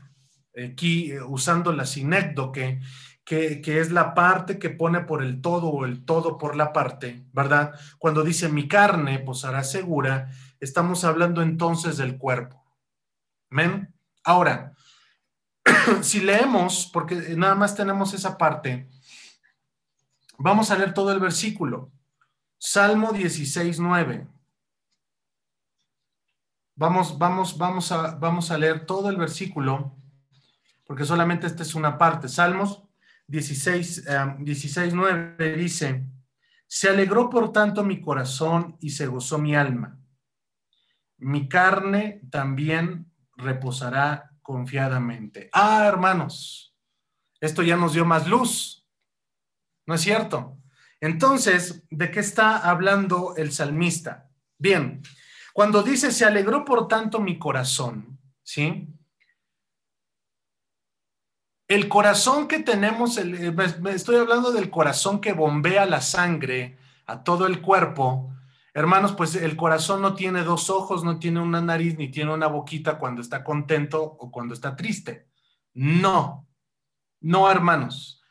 [0.56, 2.80] aquí eh, usando la sinécdoque,
[3.24, 7.26] que, es la parte que pone por el todo o el todo por la parte,
[7.32, 7.72] ¿verdad?
[7.98, 12.62] Cuando dice mi carne posará segura, estamos hablando entonces del cuerpo.
[13.50, 13.92] ¿Men?
[14.22, 14.74] Ahora,
[16.02, 18.88] si leemos, porque nada más tenemos esa parte,
[20.38, 21.90] vamos a leer todo el versículo.
[22.64, 24.24] Salmo 16, 9.
[26.76, 29.96] Vamos, vamos, vamos a, vamos a leer todo el versículo,
[30.84, 32.28] porque solamente esta es una parte.
[32.28, 32.84] Salmos
[33.26, 34.04] 16,
[34.38, 36.06] 16, 9 dice,
[36.68, 39.98] se alegró por tanto mi corazón y se gozó mi alma.
[41.18, 45.50] Mi carne también reposará confiadamente.
[45.52, 46.76] Ah, hermanos,
[47.40, 48.86] esto ya nos dio más luz,
[49.84, 50.61] ¿no es cierto?
[51.02, 54.30] Entonces, ¿de qué está hablando el salmista?
[54.56, 55.02] Bien,
[55.52, 58.86] cuando dice, se alegró por tanto mi corazón, ¿sí?
[61.66, 63.34] El corazón que tenemos, el,
[63.88, 68.32] estoy hablando del corazón que bombea la sangre a todo el cuerpo,
[68.74, 72.46] Hermanos, pues el corazón no tiene dos ojos, no tiene una nariz, ni tiene una
[72.46, 75.28] boquita cuando está contento o cuando está triste.
[75.74, 76.48] No,
[77.20, 78.21] no, hermanos.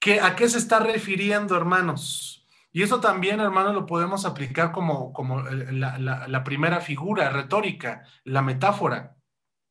[0.00, 2.46] ¿Qué, ¿A qué se está refiriendo, hermanos?
[2.70, 8.42] Y eso también, hermanos, lo podemos aplicar como, como la, la primera figura retórica, la
[8.42, 9.16] metáfora.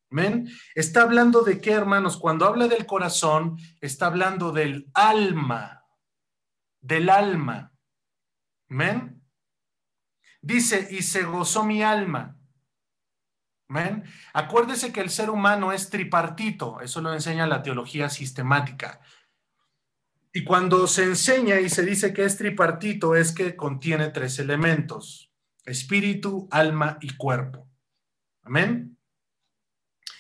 [0.10, 0.50] ¿Men?
[0.74, 2.18] Está hablando de qué, hermanos?
[2.18, 5.86] Cuando habla del corazón, está hablando del alma,
[6.82, 7.74] del alma.
[8.70, 9.22] ¿Men?
[10.42, 12.38] Dice, y se gozó mi alma.
[13.70, 14.06] ¿Ven?
[14.34, 19.02] Acuérdese que el ser humano es tripartito, eso lo enseña la teología sistemática.
[20.38, 25.32] Y cuando se enseña y se dice que es tripartito, es que contiene tres elementos,
[25.66, 27.68] espíritu, alma y cuerpo.
[28.44, 29.00] Amén.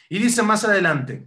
[0.09, 1.23] Y dice más adelante,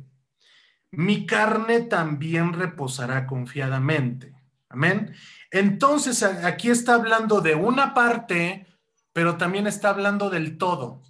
[0.91, 4.35] mi carne también reposará confiadamente.
[4.69, 5.15] Amén.
[5.53, 8.67] Entonces, aquí está hablando de una parte
[9.13, 11.01] pero también está hablando del todo.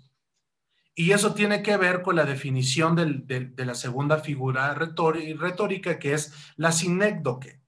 [0.94, 6.34] Y eso tiene que ver con la definición de, la segunda figura retórica, que es
[6.56, 7.59] la sinécdoque.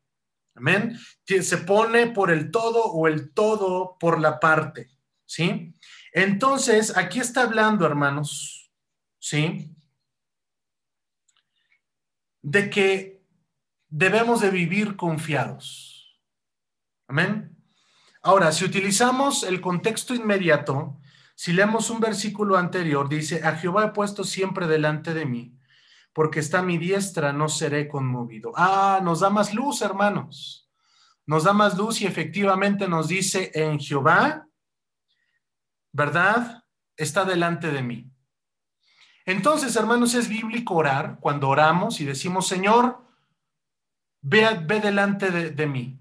[0.54, 0.98] Amén.
[1.24, 4.90] Se pone por el todo o el todo por la parte.
[5.24, 5.74] ¿Sí?
[6.12, 8.70] Entonces, aquí está hablando, hermanos,
[9.18, 9.74] ¿sí?
[12.42, 13.24] De que
[13.88, 16.20] debemos de vivir confiados.
[17.08, 17.56] Amén.
[18.22, 21.00] Ahora, si utilizamos el contexto inmediato,
[21.34, 25.58] si leemos un versículo anterior, dice, a Jehová he puesto siempre delante de mí,
[26.12, 28.52] porque está mi diestra, no seré conmovido.
[28.56, 30.70] Ah, nos da más luz, hermanos.
[31.26, 34.46] Nos da más luz y efectivamente nos dice, en Jehová,
[35.92, 36.64] ¿verdad?
[36.96, 38.10] Está delante de mí.
[39.24, 43.04] Entonces, hermanos, es bíblico orar cuando oramos y decimos, Señor,
[44.20, 45.98] ve, ve delante de mí.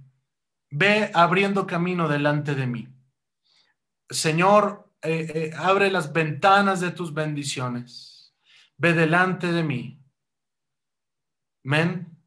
[0.72, 2.88] Ve abriendo camino delante de mí.
[4.10, 8.36] Señor, eh, eh, abre las ventanas de tus bendiciones.
[8.78, 10.01] Ve delante de mí.
[11.64, 12.18] Men.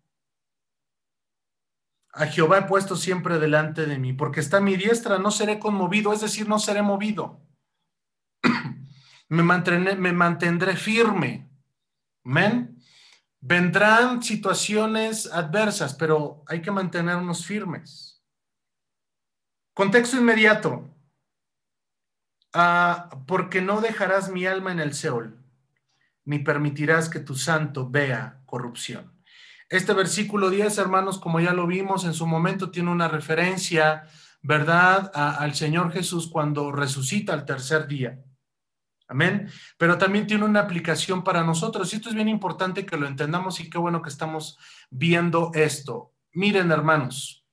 [2.13, 6.13] A Jehová he puesto siempre delante de mí, porque está mi diestra, no seré conmovido,
[6.13, 7.41] es decir, no seré movido.
[9.29, 11.51] me, mantendré, me mantendré firme.
[12.23, 12.75] Men.
[13.47, 18.25] Vendrán situaciones adversas, pero hay que mantenernos firmes.
[19.75, 20.89] Contexto inmediato.
[22.55, 25.45] Ah, porque no dejarás mi alma en el Seol,
[26.25, 29.14] ni permitirás que tu santo vea corrupción.
[29.75, 34.05] Este versículo 10, hermanos, como ya lo vimos en su momento, tiene una referencia,
[34.41, 38.21] ¿verdad?, al Señor Jesús cuando resucita al tercer día.
[39.09, 39.51] Amén.
[39.77, 41.93] Pero también tiene una aplicación para nosotros.
[41.93, 44.57] Y esto es bien importante que lo entendamos y qué bueno que estamos
[44.91, 46.15] viendo esto.
[46.35, 47.45] Miren, hermanos,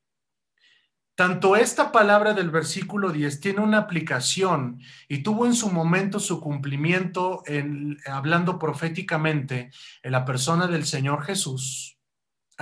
[1.16, 6.40] tanto esta palabra del versículo 10 tiene una aplicación y tuvo en su momento su
[6.40, 9.72] cumplimiento en, hablando proféticamente
[10.04, 11.91] en la persona del Señor Jesús.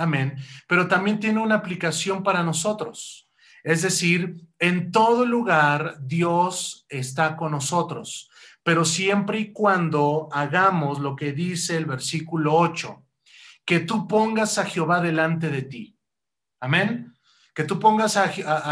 [0.00, 0.36] Amén.
[0.66, 3.28] Pero también tiene una aplicación para nosotros.
[3.62, 8.30] Es decir, en todo lugar Dios está con nosotros,
[8.62, 13.04] pero siempre y cuando hagamos lo que dice el versículo 8,
[13.64, 15.98] que tú pongas a Jehová delante de ti.
[16.60, 17.10] Amén
[17.60, 18.28] que tú pongas a,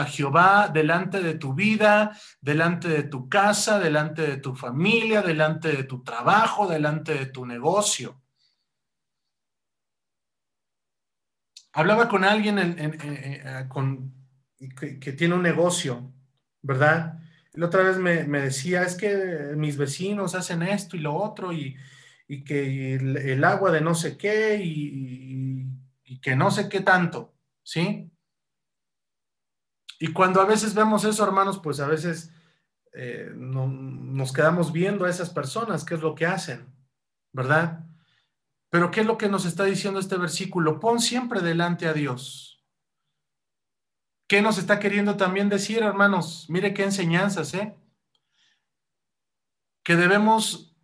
[0.07, 5.85] Jehová delante de tu vida, delante de tu casa, delante de tu familia, delante de
[5.85, 8.23] tu trabajo, delante de tu negocio.
[11.73, 14.13] Hablaba con alguien eh, con,
[14.79, 16.13] que, tiene un negocio,
[16.63, 17.21] ¿verdad?
[17.53, 21.77] La otra vez me, decía, es que mis vecinos hacen esto y lo otro y,
[22.45, 25.67] que el, agua de no sé qué y,
[26.05, 28.11] y que no sé qué tanto, ¿sí?
[29.99, 32.33] Y cuando a veces vemos eso, hermanos, pues a veces
[32.93, 36.67] eh, no, nos quedamos viendo a esas personas, qué es lo que hacen,
[37.33, 37.85] ¿verdad?
[38.71, 40.79] Pero ¿qué es lo que nos está diciendo este versículo?
[40.79, 42.65] Pon siempre delante a Dios.
[44.29, 46.47] ¿Qué nos está queriendo también decir, hermanos?
[46.51, 47.75] Mire qué enseñanzas, ¿eh?
[49.83, 50.77] Que debemos,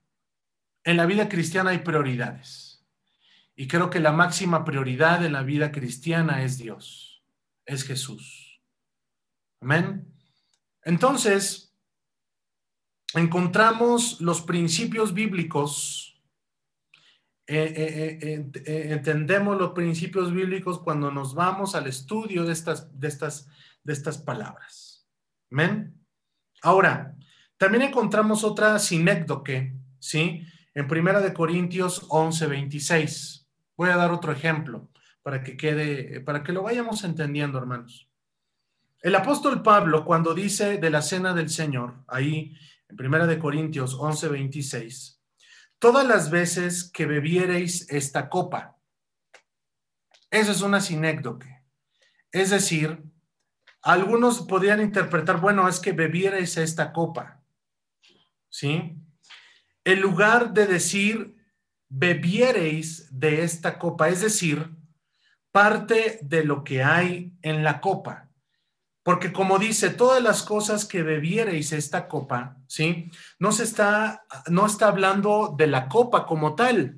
[0.82, 2.86] en la vida cristiana hay prioridades.
[3.54, 7.22] Y creo que la máxima prioridad en la vida cristiana es Dios,
[7.66, 8.62] es Jesús.
[9.60, 10.10] Amén.
[10.82, 11.74] Entonces,
[13.14, 16.03] encontramos los principios bíblicos,
[17.46, 23.08] eh, eh, eh, entendemos los principios bíblicos cuando nos vamos al estudio de estas, de
[23.08, 23.48] estas,
[23.82, 25.06] de estas palabras.
[25.50, 25.94] Amén.
[26.62, 27.14] Ahora,
[27.58, 30.42] también encontramos otra sinécdoque, ¿sí?
[30.74, 33.46] En Primera de Corintios 11, 26.
[33.76, 34.90] Voy a dar otro ejemplo
[35.22, 38.08] para que quede, para que lo vayamos entendiendo, hermanos.
[39.02, 42.56] El apóstol Pablo, cuando dice de la cena del Señor, ahí
[42.88, 45.13] en Primera de Corintios 11, 26,
[45.78, 48.76] todas las veces que bebiereis esta copa,
[50.30, 51.62] eso es una sinécdoque.
[52.32, 53.02] Es decir,
[53.82, 57.42] algunos podrían interpretar, bueno, es que bebierais esta copa,
[58.48, 58.96] ¿sí?
[59.84, 61.36] En lugar de decir,
[61.88, 64.70] bebiereis de esta copa, es decir,
[65.52, 68.23] parte de lo que hay en la copa.
[69.04, 73.10] Porque como dice, todas las cosas que bebiereis esta copa, ¿sí?
[73.38, 76.96] No se está, no está hablando de la copa como tal,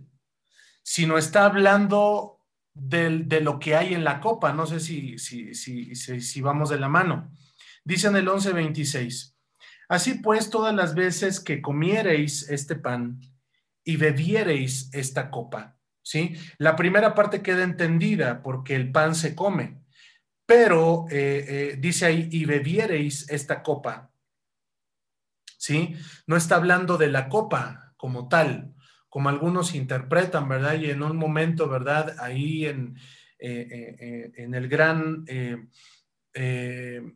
[0.84, 2.40] sino está hablando
[2.72, 4.52] de lo que hay en la copa.
[4.52, 7.32] No sé si, si, si, si, vamos de la mano.
[7.84, 9.34] Dice en el 11.26,
[9.88, 13.20] así pues todas las veces que comiereis este pan
[13.82, 16.36] y bebiereis esta copa, ¿sí?
[16.59, 19.86] La primera parte queda entendida porque el pan se come
[20.47, 24.11] pero eh, eh, dice ahí, y bebiereis esta copa.
[25.59, 25.97] ¿Sí?
[26.26, 28.74] No está hablando de la copa como tal,
[29.09, 30.78] como algunos interpretan, ¿verdad?
[30.78, 32.14] Y en un momento, ¿verdad?
[32.20, 32.97] Ahí en,
[33.40, 35.24] eh, en el gran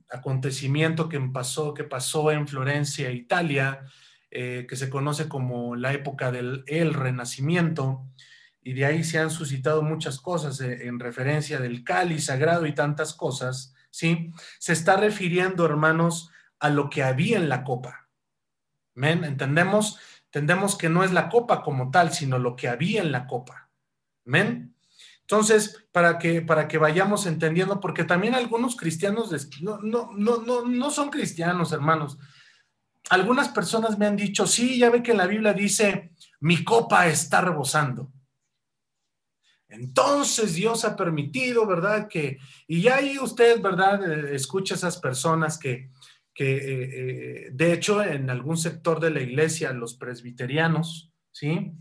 [0.09, 3.85] acontecimiento que pasó, que pasó en Florencia, Italia,
[4.31, 8.07] que se conoce como la época del el Renacimiento,
[8.63, 12.75] y de ahí se han suscitado muchas cosas eh, en referencia del cáliz sagrado y
[12.75, 14.33] tantas cosas, ¿sí?
[14.59, 18.09] Se está refiriendo, hermanos, a lo que había en la copa.
[18.95, 19.25] ¿Men?
[19.25, 19.99] ¿Entendemos?
[20.27, 23.71] Entendemos que no es la copa como tal, sino lo que había en la copa.
[24.25, 24.75] ¿Men?
[25.23, 29.31] Entonces, para que, para que vayamos entendiendo, porque también algunos cristianos
[29.63, 32.19] no, no, no, no, no son cristianos, hermanos.
[33.09, 37.07] Algunas personas me han dicho, sí, ya ve que en la Biblia dice, mi copa
[37.07, 38.13] está rebosando.
[39.71, 42.09] Entonces Dios ha permitido, ¿verdad?
[42.09, 44.03] Que, y ahí usted, ¿verdad?
[44.11, 45.91] Eh, escucha esas personas que,
[46.35, 46.91] que eh,
[47.47, 51.73] eh, de hecho, en algún sector de la iglesia, los presbiterianos, ¿sí?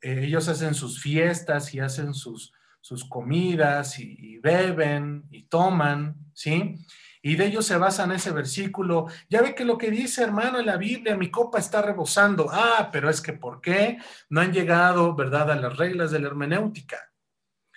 [0.00, 6.76] ellos hacen sus fiestas y hacen sus, sus comidas y, y, beben y toman, ¿sí?
[7.20, 9.06] Y de ellos se basan ese versículo.
[9.28, 12.48] Ya ve que lo que dice, hermano, en la Biblia, mi copa está rebosando.
[12.48, 13.98] Ah, pero es que ¿por qué
[14.30, 16.96] no han llegado, verdad, a las reglas de la hermenéutica?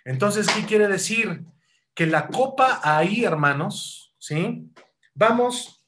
[0.06, 1.45] Entonces, ¿qué quiere decir?
[1.93, 4.72] Que la copa ahí, hermanos, ¿sí?
[5.14, 5.86] Vamos,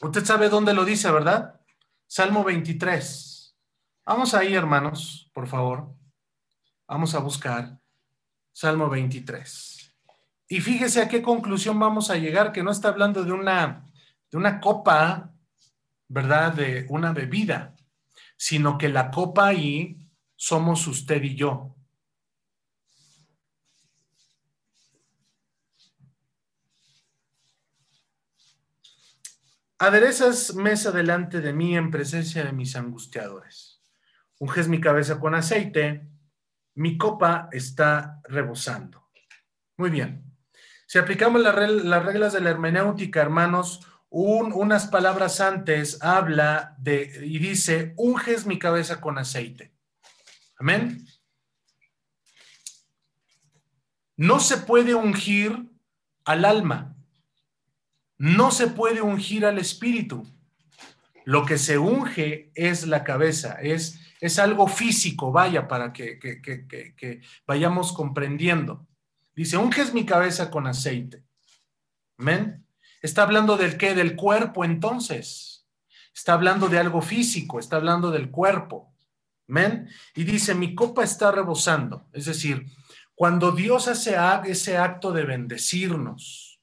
[0.00, 1.60] usted sabe dónde lo dice, ¿verdad?
[2.06, 3.56] Salmo 23.
[4.06, 5.94] Vamos ahí, hermanos, por favor.
[6.86, 7.78] Vamos a buscar
[8.52, 9.94] Salmo 23.
[10.48, 13.84] Y fíjese a qué conclusión vamos a llegar, que no está hablando de una,
[14.30, 15.34] de una copa,
[16.08, 16.54] ¿verdad?
[16.54, 17.76] De una bebida,
[18.38, 19.98] sino que la copa ahí
[20.34, 21.76] somos usted y yo.
[29.80, 33.80] Aderezas mesa delante de mí en presencia de mis angustiadores.
[34.40, 36.08] Unges mi cabeza con aceite,
[36.74, 39.08] mi copa está rebosando.
[39.76, 40.24] Muy bien.
[40.86, 41.54] Si aplicamos las
[42.04, 49.18] reglas de la hermenéutica, hermanos, unas palabras antes habla y dice, unges mi cabeza con
[49.18, 49.74] aceite.
[50.56, 51.06] Amén.
[54.16, 55.68] No se puede ungir
[56.24, 56.96] al alma.
[58.18, 60.26] No se puede ungir al espíritu.
[61.24, 67.20] Lo que se unge es la cabeza, es, es algo físico, vaya, para que, que,
[67.46, 68.86] vayamos comprendiendo.
[69.36, 71.22] Dice, unges mi cabeza con aceite.
[72.18, 72.66] Amén.
[73.02, 73.94] Está hablando del qué?
[73.94, 75.66] Del cuerpo entonces.
[76.12, 78.92] Está hablando de algo físico, está hablando del cuerpo.
[79.46, 79.88] ¿Men?
[80.14, 82.08] Y dice, mi copa está rebosando.
[82.12, 82.66] Es decir,
[83.14, 84.16] cuando Dios hace
[84.46, 86.60] ese acto de bendecirnos.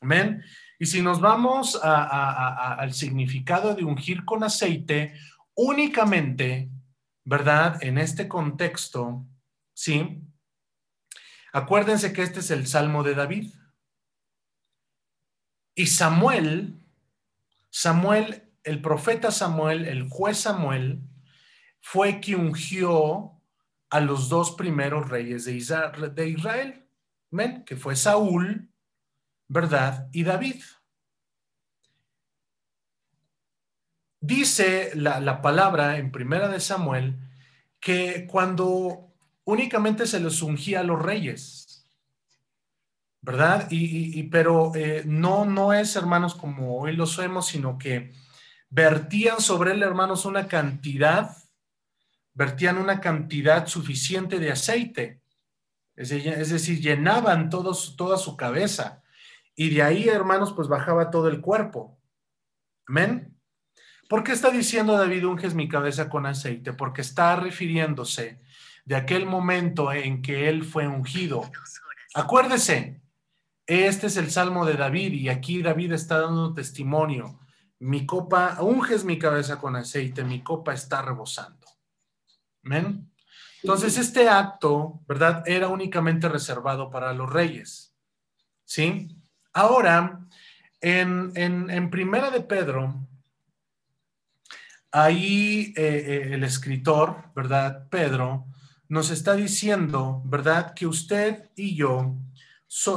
[0.00, 0.42] ¿Men?
[0.78, 5.14] Y si nos vamos al significado de ungir con aceite,
[5.54, 6.70] únicamente,
[7.24, 7.82] ¿verdad?
[7.82, 9.26] En este contexto,
[9.74, 10.22] ¿sí?
[11.52, 13.54] Acuérdense que este es el Salmo de David.
[15.74, 16.78] Y Samuel,
[17.70, 21.00] Samuel, el profeta Samuel, el juez Samuel,
[21.80, 23.40] fue quien ungió
[23.90, 25.54] a los dos primeros reyes de
[26.28, 26.86] Israel,
[27.30, 27.64] ¿ven?
[27.64, 28.70] que fue Saúl,
[29.48, 30.08] ¿verdad?
[30.12, 30.62] Y David.
[34.20, 37.16] Dice la, la palabra en primera de Samuel
[37.80, 41.66] que cuando únicamente se les ungía a los reyes,
[43.26, 43.66] ¿verdad?
[43.70, 48.12] Y, pero eh, no, no es, hermanos, como hoy lo sabemos, sino que
[48.70, 51.36] vertían sobre él, hermanos, una cantidad,
[52.34, 55.22] vertían una cantidad suficiente de aceite,
[55.96, 56.10] es,
[56.50, 59.02] decir, llenaban toda su cabeza,
[59.56, 61.98] y de ahí, hermanos, pues bajaba todo el cuerpo.
[62.86, 63.34] Amén.
[64.08, 66.74] ¿Por qué está diciendo David, unges mi cabeza con aceite?
[66.74, 68.40] Porque está refiriéndose
[68.84, 71.50] de aquel momento en que él fue ungido.
[72.14, 73.00] Acuérdese,
[73.66, 77.40] este es el Salmo de David y aquí David está dando testimonio.
[77.78, 81.66] Mi copa, unges mi cabeza con aceite, mi copa está rebosando.
[82.62, 83.10] ¿Amén?
[83.62, 85.42] Entonces, este acto, ¿verdad?
[85.46, 87.94] Era únicamente reservado para los reyes.
[88.64, 89.15] ¿Sí?
[89.56, 90.20] Ahora,
[90.82, 93.08] en, en, Primera de Pedro,
[94.92, 97.88] ahí eh, eh, el escritor, ¿verdad?
[97.88, 98.44] Pedro,
[98.90, 100.74] nos está diciendo, ¿verdad?
[100.74, 102.16] Que usted y yo,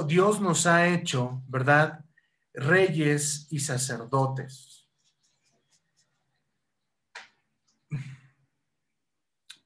[0.05, 2.03] Dios nos ha hecho, ¿verdad?
[2.53, 4.85] Reyes y sacerdotes.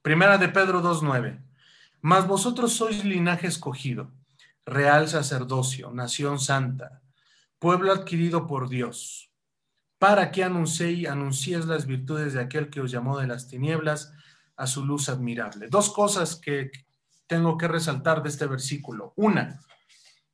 [0.00, 1.42] Primera de Pedro 2.9.
[2.02, 4.12] Mas vosotros sois linaje escogido,
[4.66, 7.02] real sacerdocio, nación santa,
[7.58, 9.30] pueblo adquirido por Dios,
[9.98, 14.12] para que anunciéis, las virtudes de aquel que os llamó de las tinieblas
[14.56, 15.68] a su luz admirable.
[15.68, 16.70] Dos cosas que
[17.26, 19.12] tengo que resaltar de este versículo.
[19.16, 19.60] Una,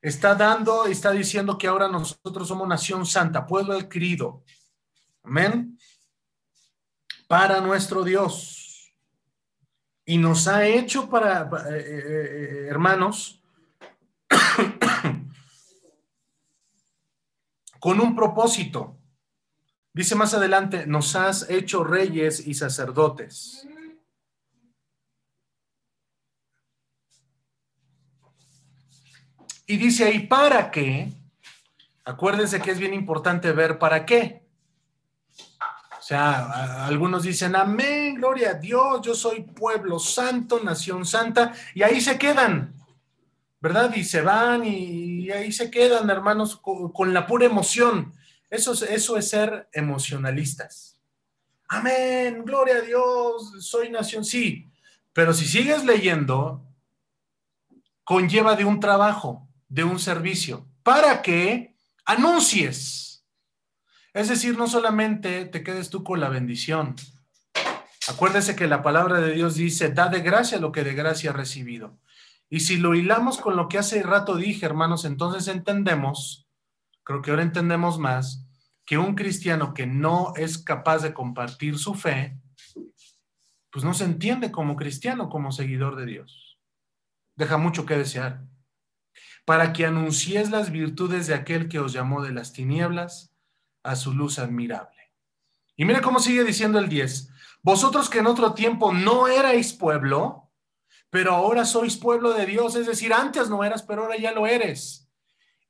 [0.03, 4.45] está dando, está diciendo que ahora nosotros somos nación santa, pueblo adquirido.
[5.23, 5.79] Amén.
[7.29, 8.93] Para nuestro Dios.
[10.05, 13.40] Y nos ha hecho para, eh, eh, eh, hermanos,
[17.81, 18.97] con un propósito.
[19.93, 23.67] Dice más adelante, nos has hecho reyes y sacerdotes.
[29.67, 31.13] Y dice ahí, ¿para qué?
[32.05, 34.43] Acuérdense que es bien importante ver para qué.
[35.99, 41.85] O sea, algunos dicen, amén, gloria a Dios, yo soy pueblo santo, nación santa, y
[41.85, 42.75] ahí se quedan,
[43.61, 43.95] ¿verdad?
[43.95, 48.15] Y se van y, ahí se quedan, hermanos, con, la pura emoción.
[48.49, 50.99] Eso, eso es ser emocionalistas.
[51.69, 54.69] Amén, gloria a Dios, soy nación, sí.
[55.13, 56.65] Pero si sigues leyendo,
[58.03, 63.25] conlleva de un trabajo de un servicio para que anuncies.
[64.13, 66.97] Es decir, no solamente te quedes tú con la bendición.
[68.09, 71.35] Acuérdese que la palabra de Dios dice, da de gracia lo que de gracia ha
[71.35, 71.99] recibido.
[72.51, 76.49] Y si lo hilamos con lo que hace rato dije, hermanos, entonces entendemos,
[77.05, 78.47] creo que ahora entendemos más,
[78.85, 82.37] que un cristiano que no es capaz de compartir su fe,
[83.71, 86.59] pues no se entiende como cristiano, como seguidor de Dios.
[87.37, 88.43] Deja mucho que desear
[89.45, 93.33] para que anuncies las virtudes de aquel que os llamó de las tinieblas
[93.83, 95.13] a su luz admirable.
[95.77, 97.31] Y mira cómo sigue diciendo el 10.
[97.63, 100.50] Vosotros que en otro tiempo no erais pueblo,
[101.11, 104.47] pero ahora sois pueblo de Dios, es decir, antes no eras, pero ahora ya lo
[104.47, 105.09] eres.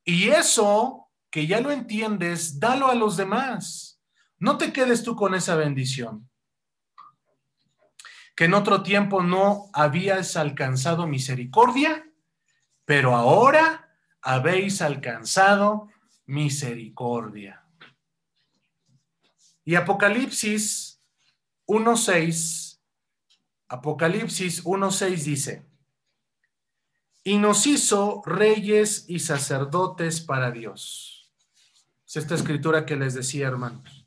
[0.05, 4.01] Y eso, que ya lo entiendes, dalo a los demás.
[4.39, 6.29] No te quedes tú con esa bendición.
[8.37, 12.07] Que en otro tiempo no habías alcanzado misericordia,
[12.85, 13.91] pero ahora
[14.23, 15.89] habéis alcanzado
[16.27, 17.65] misericordia.
[19.65, 21.03] Y Apocalipsis
[21.67, 22.70] 1.6,
[23.71, 25.65] Apocalipsis 1.6 dice,
[27.23, 31.33] y nos hizo reyes y sacerdotes para Dios.
[32.05, 34.05] Es esta escritura que les decía, hermanos.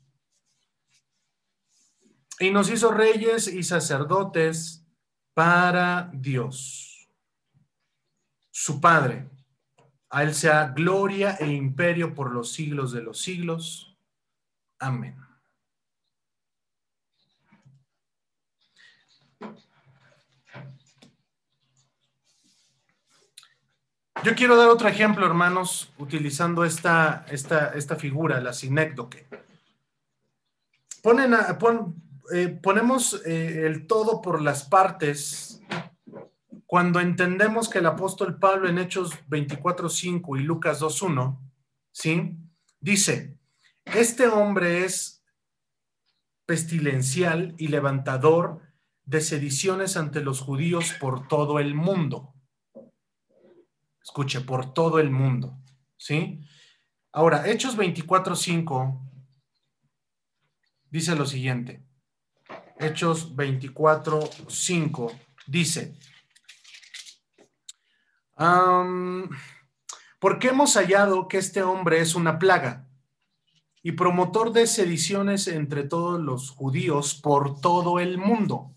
[2.40, 4.84] Y nos hizo reyes y sacerdotes
[5.32, 7.08] para Dios
[8.50, 9.30] su Padre.
[10.10, 13.96] A Él sea gloria e imperio por los siglos de los siglos.
[14.78, 15.23] Amén.
[24.22, 29.26] Yo quiero dar otro ejemplo, hermanos, utilizando esta, esta, esta figura, la sinécdoque.
[31.02, 31.34] Ponen
[32.32, 35.60] eh, ponemos eh, el todo por las partes
[36.64, 41.38] cuando entendemos que el apóstol Pablo en Hechos 24.5 y Lucas 2.1,
[41.92, 42.36] ¿sí?
[42.80, 43.38] Dice,
[43.84, 45.22] este hombre es
[46.46, 48.60] pestilencial y levantador
[49.04, 52.33] de sediciones ante los judíos por todo el mundo.
[54.04, 55.56] Escuche, por todo el mundo,
[55.96, 56.40] ¿sí?
[57.10, 59.00] Ahora, Hechos 24.5
[60.90, 61.82] dice lo siguiente.
[62.78, 65.12] Hechos 24.5
[65.46, 65.96] dice,
[70.18, 72.86] porque hemos hallado que este hombre es una plaga
[73.82, 78.74] y promotor de sediciones entre todos los judíos por todo el mundo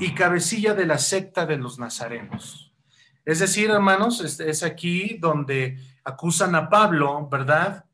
[0.00, 2.71] y cabecilla de la secta de los nazarenos.
[3.24, 7.84] Es decir, hermanos, es, aquí donde acusan a Pablo, ¿verdad?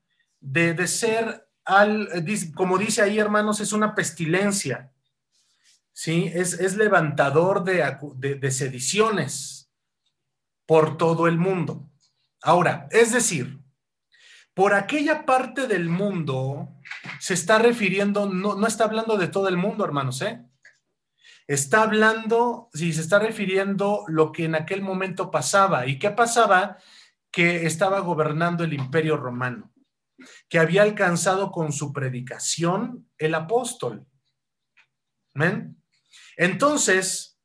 [0.40, 2.08] De, ser, al,
[2.54, 4.90] como dice ahí, hermanos, es una pestilencia,
[5.92, 6.30] ¿sí?
[6.34, 9.70] Es, levantador de, de sediciones
[10.66, 11.90] por todo el mundo.
[12.40, 13.58] Ahora, es decir,
[14.54, 16.68] por aquella parte del mundo
[17.20, 20.47] se está refiriendo, no, no está hablando de todo el mundo, hermanos, ¿eh?
[21.48, 25.86] Está hablando, si se está refiriendo lo que en aquel momento pasaba.
[25.86, 26.76] ¿Y qué pasaba?
[27.32, 29.72] Que estaba gobernando el imperio romano,
[30.50, 34.06] que había alcanzado con su predicación el apóstol.
[35.34, 35.82] ¿Ven?
[36.36, 37.40] Entonces,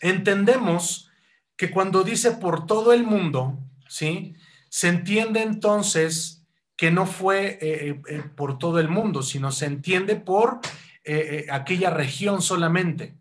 [0.00, 1.10] entendemos
[1.56, 4.36] que cuando dice por todo el mundo, ¿sí?
[4.68, 6.46] Se entiende entonces
[6.76, 10.60] que no fue eh, eh, eh, por todo el mundo, sino se entiende por
[11.04, 13.18] eh, eh, aquella región solamente.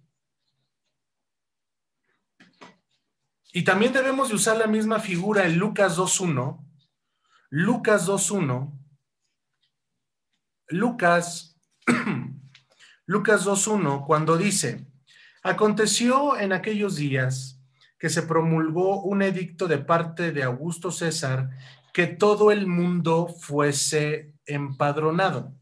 [3.51, 6.59] Y también debemos de usar la misma figura en Lucas 2.1.
[7.49, 8.71] Lucas 2.1.
[10.69, 11.59] Lucas,
[13.05, 14.87] Lucas 2.1, cuando dice,
[15.43, 17.61] aconteció en aquellos días
[17.99, 21.49] que se promulgó un edicto de parte de Augusto César
[21.93, 25.53] que todo el mundo fuese empadronado.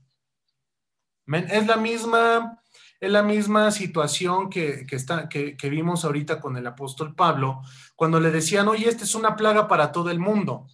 [1.34, 2.62] Es la misma,
[3.00, 7.62] es la misma situación que, está, que, vimos ahorita con el apóstol Pablo,
[7.96, 10.68] cuando le decían, oye, esta es una plaga para todo el mundo.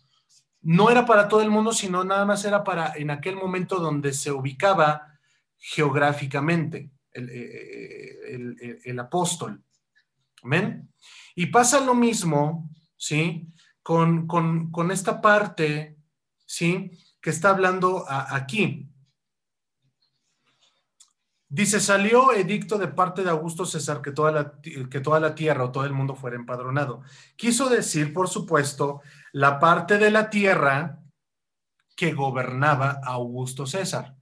[0.61, 4.13] No era para todo el mundo, sino nada más era para en aquel momento donde
[4.13, 5.13] se ubicaba
[5.57, 9.63] geográficamente el, eh, el, apóstol.
[10.43, 10.91] ¿Ven?
[11.35, 13.47] Y pasa lo mismo, ¿sí?
[13.81, 15.97] Con, con, esta parte,
[16.45, 16.91] ¿sí?
[17.21, 18.86] Que está hablando aquí.
[21.49, 25.63] Dice, salió edicto de parte de Augusto César que toda, la, que toda la tierra
[25.63, 27.03] o todo el mundo fuera empadronado.
[27.37, 30.99] Quiso decir, por supuesto, la parte de la tierra
[31.95, 34.15] que gobernaba Augusto César.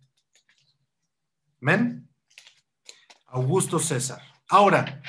[1.59, 2.07] ¿Ven?
[3.25, 4.21] Augusto César.
[4.47, 5.01] Ahora,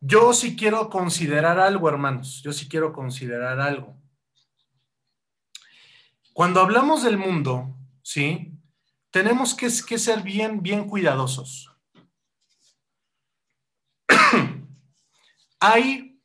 [0.00, 2.40] yo sí quiero considerar algo, hermanos.
[2.42, 3.96] Yo sí quiero considerar algo.
[6.32, 8.55] Cuando hablamos del mundo, ¿sí?
[9.16, 11.74] Tenemos que, ser bien, bien cuidadosos.
[15.58, 16.20] hay,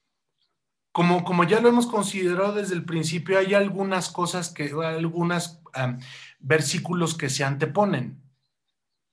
[0.92, 5.62] como, como ya lo hemos considerado desde el principio, hay algunas cosas que, algunos
[6.40, 8.22] versículos que se anteponen.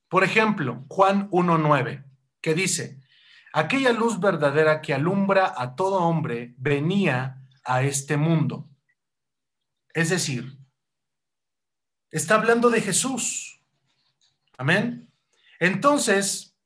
[0.08, 2.04] Por ejemplo, Juan 1.9,
[2.40, 3.00] que dice,
[3.52, 8.68] aquella luz verdadera que alumbra a todo hombre venía a este mundo.
[9.94, 10.58] Es decir,
[12.10, 13.54] está hablando de Jesús.
[14.58, 15.08] Amén.
[15.60, 16.56] Entonces,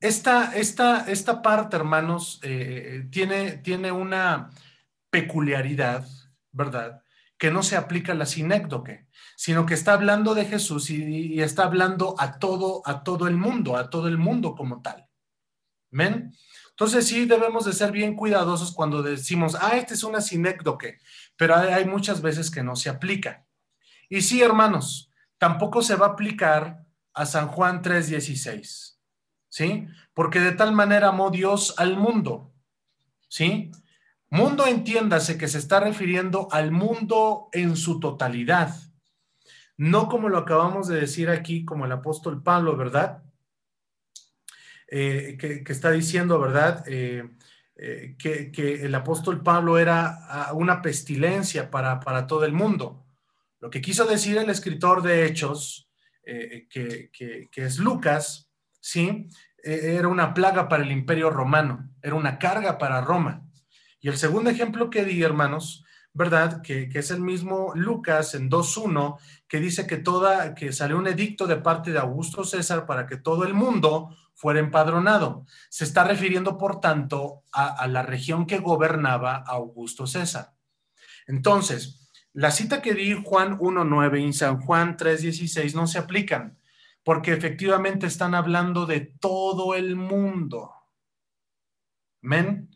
[0.00, 4.50] esta, esta, esta parte, hermanos, eh, tiene, tiene una
[5.10, 6.06] peculiaridad,
[6.52, 7.02] ¿verdad?
[7.36, 11.64] Que no se aplica a la sinécdoque, sino que está hablando de Jesús y, está
[11.64, 15.08] hablando a todo, a todo el mundo, a todo el mundo como tal.
[15.92, 16.32] Amén.
[16.70, 20.98] Entonces sí debemos de ser bien cuidadosos cuando decimos, ah, esta es una sinécdoque,
[21.36, 23.44] pero hay, hay muchas veces que no se aplica.
[24.08, 26.81] Y sí, hermanos, tampoco se va a aplicar
[27.14, 28.98] a San Juan 3:16,
[29.48, 29.86] ¿sí?
[30.14, 32.52] Porque de tal manera amó Dios al mundo,
[33.28, 33.70] ¿sí?
[34.30, 38.74] Mundo entiéndase que se está refiriendo al mundo en su totalidad,
[39.76, 43.22] no como lo acabamos de decir aquí, como el apóstol Pablo, ¿verdad?
[44.94, 46.84] Eh, que, está diciendo, ¿verdad?
[46.86, 47.26] Eh,
[47.76, 53.06] eh, que, el apóstol Pablo era una pestilencia para, todo el mundo.
[53.58, 55.90] Lo que quiso decir el escritor de Hechos,
[56.24, 58.50] eh, que, que, es Lucas,
[58.80, 59.28] ¿sí?
[59.62, 63.46] era una plaga para el imperio romano, era una carga para Roma.
[64.00, 66.60] Y el segundo ejemplo que di, hermanos, ¿verdad?
[66.62, 69.18] Que, es el mismo Lucas en 2.1,
[69.48, 73.16] que dice que toda, que salió un edicto de parte de Augusto César para que
[73.16, 75.46] todo el mundo fuera empadronado.
[75.70, 80.52] Se está refiriendo, por tanto, a, la región que gobernaba Augusto César.
[81.26, 82.01] Entonces,
[82.34, 86.58] la cita que di Juan 1.9 y San Juan 3.16 no se aplican,
[87.02, 90.70] porque efectivamente están hablando de todo el mundo.
[92.22, 92.70] Amén.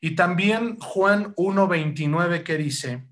[0.00, 3.08] Y también Juan 1.29 que dice,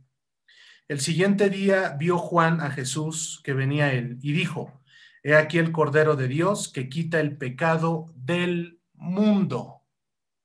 [0.88, 4.82] el siguiente día vio Juan a Jesús que venía él y dijo,
[5.22, 9.82] he aquí el Cordero de Dios que quita el pecado del mundo.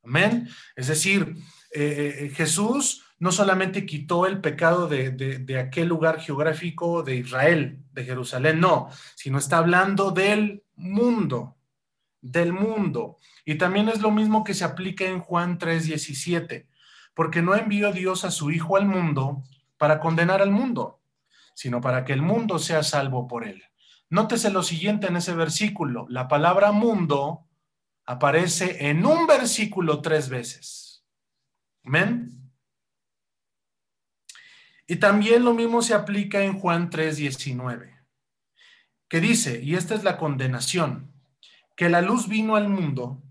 [0.03, 0.49] Amén.
[0.75, 1.35] Es decir,
[1.73, 7.77] eh, eh, Jesús no solamente quitó el pecado de, de, aquel lugar geográfico de Israel,
[7.91, 11.55] de Jerusalén, no, sino está hablando del mundo,
[12.19, 13.17] del mundo.
[13.45, 16.65] Y también es lo mismo que se aplica en Juan 3:17,
[17.13, 19.43] porque no envió Dios a su Hijo al mundo
[19.77, 20.99] para condenar al mundo,
[21.53, 23.61] sino para que el mundo sea salvo por él.
[24.09, 27.45] Nótese lo siguiente en ese versículo, la palabra mundo
[28.03, 31.05] aparece en un versículo tres veces.
[31.85, 32.40] Amén.
[34.87, 37.95] Y también lo mismo se aplica en Juan 3:19,
[39.07, 41.13] que dice, y esta es la condenación,
[41.75, 43.21] que la luz vino al mundo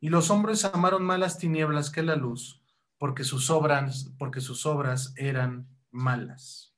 [0.00, 2.62] y los hombres amaron más las tinieblas que la luz,
[2.98, 6.74] porque sus obras, porque sus obras eran malas.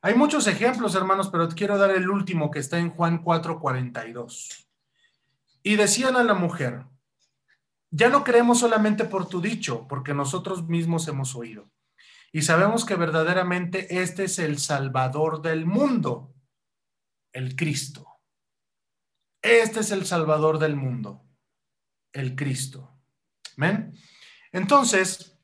[0.00, 4.66] Hay muchos ejemplos, hermanos, pero quiero dar el último que está en Juan 4:42.
[5.62, 6.84] Y decían a la mujer,
[7.90, 11.70] ya no creemos solamente por tu dicho, porque nosotros mismos hemos oído.
[12.34, 16.34] Y sabemos que verdaderamente este es el Salvador del mundo,
[17.32, 18.08] el Cristo.
[19.40, 21.24] Este es el Salvador del mundo
[22.12, 22.90] el Cristo.
[23.56, 23.94] ¿Ven?
[24.50, 25.38] Entonces,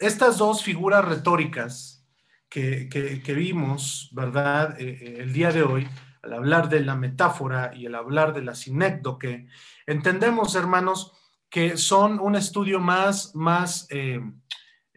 [0.00, 2.04] estas dos figuras retóricas
[2.48, 4.80] que, vimos, ¿verdad?
[4.80, 5.88] Eh, eh, el día de hoy,
[6.22, 9.46] al hablar de la metáfora y al hablar de la sinécdoque,
[9.86, 11.12] entendemos, hermanos,
[11.48, 14.20] que son un estudio más, más, eh,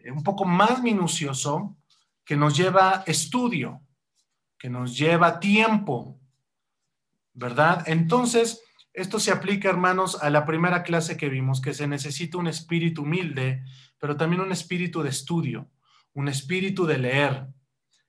[0.04, 1.76] un poco más minucioso,
[2.24, 3.82] que nos lleva estudio,
[4.58, 6.20] que nos lleva tiempo,
[7.32, 7.84] ¿verdad?
[7.86, 12.48] Entonces, esto se aplica, hermanos, a la primera clase que vimos, que se necesita un
[12.48, 13.62] espíritu humilde,
[13.98, 15.70] pero también un espíritu de estudio,
[16.14, 17.46] un espíritu de leer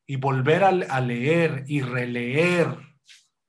[0.08, 2.76] y volver a, leer y releer.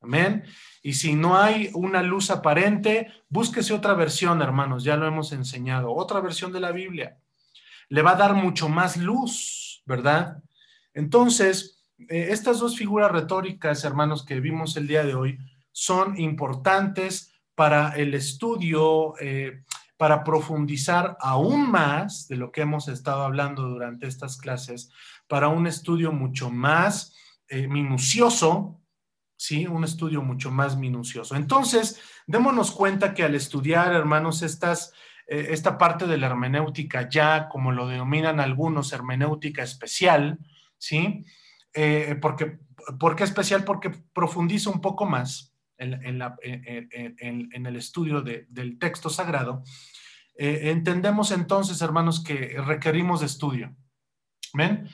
[0.02, 0.44] Amén.
[0.82, 5.94] Y si no hay una luz aparente, búsquese otra versión, hermanos, ya lo hemos enseñado,
[5.94, 7.19] otra versión de la Biblia.
[7.90, 10.42] Le va a dar mucho más luz, ¿verdad?
[10.94, 15.38] Entonces, eh, estas dos figuras retóricas, hermanos, que vimos el día de hoy,
[15.70, 19.64] son importantes para el estudio, eh,
[19.96, 24.90] para profundizar aún más de lo que hemos estado hablando durante estas clases,
[25.28, 27.14] para un estudio mucho más
[27.48, 28.80] eh, minucioso,
[29.36, 29.66] ¿sí?
[29.66, 31.36] Un estudio mucho más minucioso.
[31.36, 34.92] Entonces, démonos cuenta que al estudiar, hermanos, estas,
[35.30, 40.38] eh, esta parte de la hermenéutica ya, como lo denominan algunos, hermenéutica especial,
[40.76, 41.24] ¿sí?
[42.20, 42.58] porque,
[42.98, 43.64] ¿Por qué especial?
[43.64, 49.62] Porque profundiza un poco más en, el estudio del texto sagrado,
[50.36, 53.76] eh, entendemos entonces, hermanos, que requerimos de estudio.
[54.54, 54.88] ¿Ven?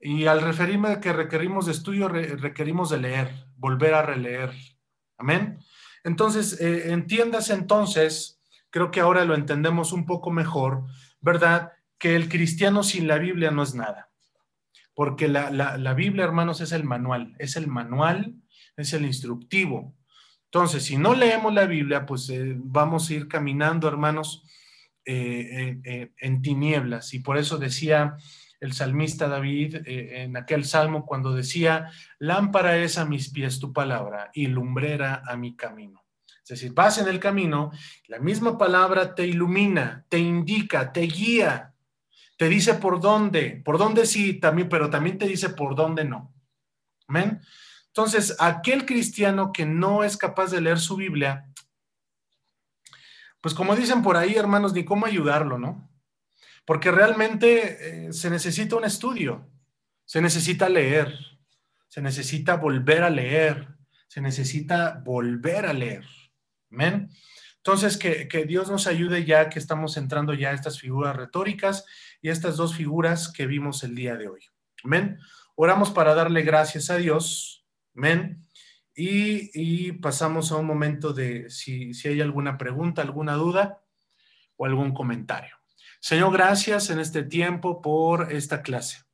[0.00, 4.52] Y al referirme a que requerimos de estudio, requerimos de leer, volver a releer.
[5.18, 5.58] Amén.
[6.04, 8.39] Entonces, eh, entiendas entonces,
[8.70, 10.84] creo que ahora lo entendemos un poco mejor,
[11.20, 11.72] ¿verdad?
[11.98, 14.10] Que el cristiano sin la Biblia no es nada.
[14.94, 18.34] Porque la, la Biblia, hermanos, es el manual, es el manual,
[18.76, 19.94] es el instructivo.
[20.52, 24.42] Entonces, si no leemos la Biblia, pues eh, vamos a ir caminando, hermanos,
[25.04, 27.14] eh, eh, en tinieblas.
[27.14, 28.16] Y por eso decía
[28.58, 34.30] el salmista David en aquel salmo cuando decía, lámpara es a mis pies tu palabra
[34.34, 35.99] y lumbrera a mi camino.
[36.50, 37.70] Es decir, vas en el camino,
[38.08, 41.72] la misma palabra te ilumina, te indica, te guía,
[42.36, 46.34] te dice por dónde, por dónde sí, también, pero también te dice por dónde no.
[47.06, 47.40] Amén.
[47.86, 51.46] Entonces, aquel cristiano que no es capaz de leer su Biblia,
[53.40, 55.88] pues como dicen por ahí, hermanos, ni cómo ayudarlo, ¿no?
[56.64, 59.48] Porque realmente eh, se necesita un estudio,
[60.04, 61.14] se necesita leer,
[61.86, 63.68] se necesita volver a leer,
[64.08, 66.04] se necesita volver a leer.
[66.70, 67.10] Amén.
[67.56, 71.84] Entonces, que, que, Dios nos ayude ya que estamos entrando ya a estas figuras retóricas
[72.22, 74.40] y estas dos figuras que vimos el día de hoy.
[74.82, 75.18] Amén.
[75.56, 77.66] Oramos para darle gracias a Dios.
[77.94, 78.46] Amén.
[78.94, 83.82] Y, y pasamos a un momento de si, si hay alguna pregunta, alguna duda
[84.56, 85.56] o algún comentario.
[86.00, 89.04] Señor, gracias en este tiempo por esta clase.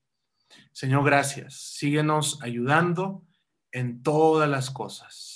[0.72, 1.54] Señor, gracias.
[1.54, 3.24] Síguenos ayudando
[3.72, 5.35] en todas las cosas.